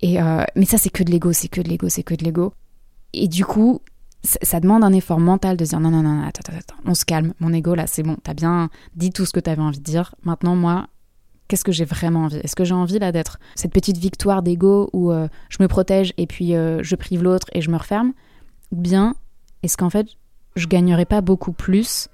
Et 0.00 0.20
euh, 0.20 0.44
mais 0.56 0.64
ça 0.64 0.78
c'est 0.78 0.90
que 0.90 1.02
de 1.02 1.10
l'ego, 1.10 1.32
c'est 1.32 1.48
que 1.48 1.60
de 1.60 1.68
l'ego, 1.68 1.88
c'est 1.88 2.02
que 2.02 2.14
de 2.14 2.24
l'ego. 2.24 2.52
Et 3.12 3.28
du 3.28 3.44
coup, 3.44 3.80
ça 4.24 4.60
demande 4.60 4.82
un 4.84 4.92
effort 4.92 5.20
mental 5.20 5.56
de 5.56 5.64
dire 5.64 5.80
non, 5.80 5.90
non, 5.90 6.02
non, 6.02 6.22
attends, 6.22 6.52
on 6.86 6.94
se 6.94 7.04
calme, 7.04 7.34
mon 7.40 7.52
ego 7.52 7.74
là, 7.74 7.86
c'est 7.86 8.02
bon, 8.02 8.16
t'as 8.22 8.34
bien 8.34 8.70
dit 8.96 9.10
tout 9.10 9.26
ce 9.26 9.32
que 9.32 9.40
t'avais 9.40 9.62
envie 9.62 9.78
de 9.78 9.84
dire. 9.84 10.14
Maintenant, 10.24 10.56
moi, 10.56 10.86
qu'est-ce 11.48 11.64
que 11.64 11.72
j'ai 11.72 11.84
vraiment 11.84 12.24
envie? 12.24 12.38
Est-ce 12.38 12.56
que 12.56 12.64
j'ai 12.64 12.74
envie 12.74 12.98
là 12.98 13.12
d'être 13.12 13.38
cette 13.54 13.72
petite 13.72 13.98
victoire 13.98 14.42
d'ego 14.42 14.88
où 14.92 15.12
euh, 15.12 15.28
je 15.50 15.62
me 15.62 15.68
protège 15.68 16.14
et 16.16 16.26
puis 16.26 16.54
euh, 16.54 16.82
je 16.82 16.96
prive 16.96 17.22
l'autre 17.22 17.48
et 17.52 17.60
je 17.60 17.70
me 17.70 17.76
referme? 17.76 18.12
Ou 18.72 18.76
bien 18.76 19.14
est-ce 19.62 19.76
qu'en 19.76 19.90
fait, 19.90 20.08
je 20.56 20.66
gagnerais 20.66 21.04
pas 21.04 21.20
beaucoup 21.20 21.52
plus 21.52 22.08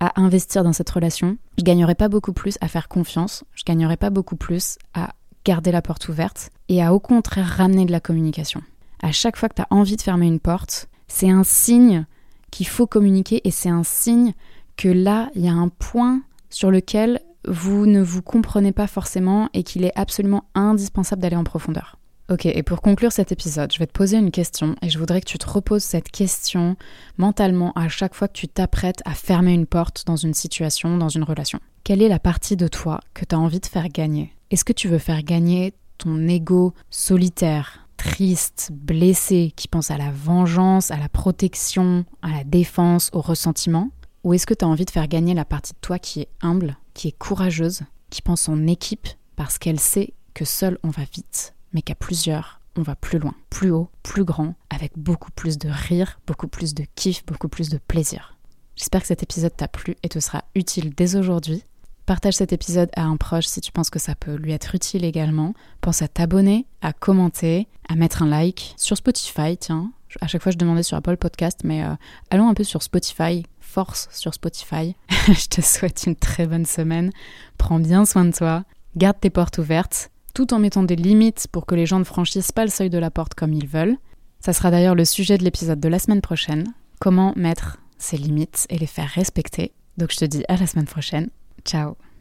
à 0.00 0.20
investir 0.20 0.62
dans 0.62 0.72
cette 0.72 0.90
relation? 0.90 1.38
Je 1.58 1.64
gagnerais 1.64 1.94
pas 1.94 2.08
beaucoup 2.08 2.32
plus 2.32 2.58
à 2.60 2.68
faire 2.68 2.88
confiance? 2.88 3.44
Je 3.54 3.64
gagnerais 3.64 3.96
pas 3.96 4.10
beaucoup 4.10 4.36
plus 4.36 4.76
à 4.94 5.14
garder 5.44 5.72
la 5.72 5.80
porte 5.80 6.08
ouverte 6.08 6.50
et 6.68 6.82
à 6.82 6.92
au 6.92 7.00
contraire 7.00 7.46
ramener 7.46 7.86
de 7.86 7.92
la 7.92 8.00
communication? 8.00 8.62
À 9.02 9.12
chaque 9.12 9.36
fois 9.36 9.48
que 9.48 9.54
tu 9.54 9.62
as 9.62 9.66
envie 9.70 9.96
de 9.96 10.02
fermer 10.02 10.26
une 10.26 10.40
porte, 10.40 10.88
c'est 11.08 11.30
un 11.30 11.44
signe 11.44 12.06
qu'il 12.50 12.66
faut 12.66 12.86
communiquer 12.86 13.40
et 13.44 13.50
c'est 13.50 13.68
un 13.68 13.84
signe 13.84 14.32
que 14.76 14.88
là, 14.88 15.30
il 15.34 15.44
y 15.44 15.48
a 15.48 15.52
un 15.52 15.68
point 15.68 16.22
sur 16.50 16.70
lequel 16.70 17.20
vous 17.46 17.86
ne 17.86 18.02
vous 18.02 18.22
comprenez 18.22 18.72
pas 18.72 18.86
forcément 18.86 19.48
et 19.54 19.62
qu'il 19.62 19.84
est 19.84 19.92
absolument 19.94 20.44
indispensable 20.54 21.22
d'aller 21.22 21.36
en 21.36 21.44
profondeur. 21.44 21.98
Ok, 22.28 22.44
et 22.44 22.62
pour 22.64 22.82
conclure 22.82 23.12
cet 23.12 23.30
épisode, 23.30 23.72
je 23.72 23.78
vais 23.78 23.86
te 23.86 23.92
poser 23.92 24.16
une 24.16 24.32
question 24.32 24.74
et 24.82 24.88
je 24.88 24.98
voudrais 24.98 25.20
que 25.20 25.30
tu 25.30 25.38
te 25.38 25.48
reposes 25.48 25.84
cette 25.84 26.10
question 26.10 26.76
mentalement 27.18 27.72
à 27.74 27.88
chaque 27.88 28.14
fois 28.14 28.26
que 28.26 28.32
tu 28.32 28.48
t'apprêtes 28.48 29.00
à 29.04 29.14
fermer 29.14 29.52
une 29.52 29.66
porte 29.66 30.04
dans 30.06 30.16
une 30.16 30.34
situation, 30.34 30.96
dans 30.96 31.08
une 31.08 31.22
relation. 31.22 31.60
Quelle 31.84 32.02
est 32.02 32.08
la 32.08 32.18
partie 32.18 32.56
de 32.56 32.66
toi 32.66 33.00
que 33.14 33.24
tu 33.24 33.36
as 33.36 33.38
envie 33.38 33.60
de 33.60 33.66
faire 33.66 33.88
gagner? 33.88 34.32
Est-ce 34.50 34.64
que 34.64 34.72
tu 34.72 34.88
veux 34.88 34.98
faire 34.98 35.22
gagner 35.22 35.72
ton 35.98 36.26
ego 36.26 36.74
solitaire, 36.90 37.85
triste, 38.06 38.70
blessé, 38.72 39.52
qui 39.56 39.66
pense 39.66 39.90
à 39.90 39.98
la 39.98 40.10
vengeance, 40.10 40.92
à 40.92 40.96
la 40.96 41.08
protection, 41.08 42.04
à 42.22 42.30
la 42.30 42.44
défense, 42.44 43.10
au 43.12 43.20
ressentiment 43.20 43.90
Ou 44.22 44.32
est-ce 44.32 44.46
que 44.46 44.54
tu 44.54 44.64
as 44.64 44.68
envie 44.68 44.84
de 44.84 44.90
faire 44.90 45.08
gagner 45.08 45.34
la 45.34 45.44
partie 45.44 45.72
de 45.72 45.78
toi 45.80 45.98
qui 45.98 46.20
est 46.20 46.28
humble, 46.40 46.76
qui 46.94 47.08
est 47.08 47.18
courageuse, 47.18 47.82
qui 48.10 48.22
pense 48.22 48.48
en 48.48 48.66
équipe 48.68 49.08
parce 49.34 49.58
qu'elle 49.58 49.80
sait 49.80 50.14
que 50.34 50.44
seul 50.44 50.78
on 50.84 50.90
va 50.90 51.02
vite, 51.12 51.54
mais 51.72 51.82
qu'à 51.82 51.96
plusieurs, 51.96 52.60
on 52.76 52.82
va 52.82 52.94
plus 52.94 53.18
loin, 53.18 53.34
plus 53.50 53.70
haut, 53.70 53.90
plus 54.04 54.24
grand, 54.24 54.54
avec 54.70 54.92
beaucoup 54.96 55.32
plus 55.32 55.58
de 55.58 55.68
rire, 55.68 56.20
beaucoup 56.28 56.48
plus 56.48 56.74
de 56.74 56.84
kiff, 56.94 57.26
beaucoup 57.26 57.48
plus 57.48 57.70
de 57.70 57.78
plaisir. 57.78 58.36
J'espère 58.76 59.00
que 59.00 59.08
cet 59.08 59.24
épisode 59.24 59.56
t'a 59.56 59.68
plu 59.68 59.96
et 60.04 60.08
te 60.08 60.20
sera 60.20 60.44
utile 60.54 60.94
dès 60.94 61.16
aujourd'hui. 61.16 61.64
Partage 62.06 62.34
cet 62.34 62.52
épisode 62.52 62.88
à 62.94 63.02
un 63.02 63.16
proche 63.16 63.46
si 63.46 63.60
tu 63.60 63.72
penses 63.72 63.90
que 63.90 63.98
ça 63.98 64.14
peut 64.14 64.36
lui 64.36 64.52
être 64.52 64.76
utile 64.76 65.04
également. 65.04 65.54
Pense 65.80 66.02
à 66.02 66.08
t'abonner, 66.08 66.64
à 66.80 66.92
commenter, 66.92 67.66
à 67.88 67.96
mettre 67.96 68.22
un 68.22 68.28
like 68.28 68.74
sur 68.76 68.96
Spotify, 68.96 69.56
tiens. 69.56 69.90
À 70.20 70.28
chaque 70.28 70.40
fois, 70.40 70.52
je 70.52 70.56
demandais 70.56 70.84
sur 70.84 70.96
Apple 70.96 71.16
Podcast, 71.16 71.62
mais 71.64 71.82
euh, 71.82 71.96
allons 72.30 72.48
un 72.48 72.54
peu 72.54 72.62
sur 72.62 72.84
Spotify. 72.84 73.44
Force 73.58 74.08
sur 74.12 74.32
Spotify. 74.32 74.94
je 75.10 75.48
te 75.48 75.60
souhaite 75.60 76.04
une 76.06 76.14
très 76.14 76.46
bonne 76.46 76.64
semaine. 76.64 77.10
Prends 77.58 77.80
bien 77.80 78.04
soin 78.04 78.24
de 78.24 78.30
toi. 78.30 78.62
Garde 78.94 79.18
tes 79.20 79.28
portes 79.28 79.58
ouvertes, 79.58 80.12
tout 80.32 80.54
en 80.54 80.60
mettant 80.60 80.84
des 80.84 80.94
limites 80.94 81.48
pour 81.50 81.66
que 81.66 81.74
les 81.74 81.86
gens 81.86 81.98
ne 81.98 82.04
franchissent 82.04 82.52
pas 82.52 82.64
le 82.64 82.70
seuil 82.70 82.88
de 82.88 82.98
la 82.98 83.10
porte 83.10 83.34
comme 83.34 83.52
ils 83.52 83.66
veulent. 83.66 83.96
Ça 84.38 84.52
sera 84.52 84.70
d'ailleurs 84.70 84.94
le 84.94 85.04
sujet 85.04 85.38
de 85.38 85.44
l'épisode 85.44 85.80
de 85.80 85.88
la 85.88 85.98
semaine 85.98 86.20
prochaine. 86.20 86.72
Comment 87.00 87.32
mettre 87.34 87.78
ces 87.98 88.16
limites 88.16 88.66
et 88.70 88.78
les 88.78 88.86
faire 88.86 89.08
respecter. 89.08 89.72
Donc 89.96 90.12
je 90.12 90.18
te 90.18 90.24
dis 90.24 90.44
à 90.46 90.56
la 90.56 90.68
semaine 90.68 90.86
prochaine. 90.86 91.30
Ciao 91.66 91.96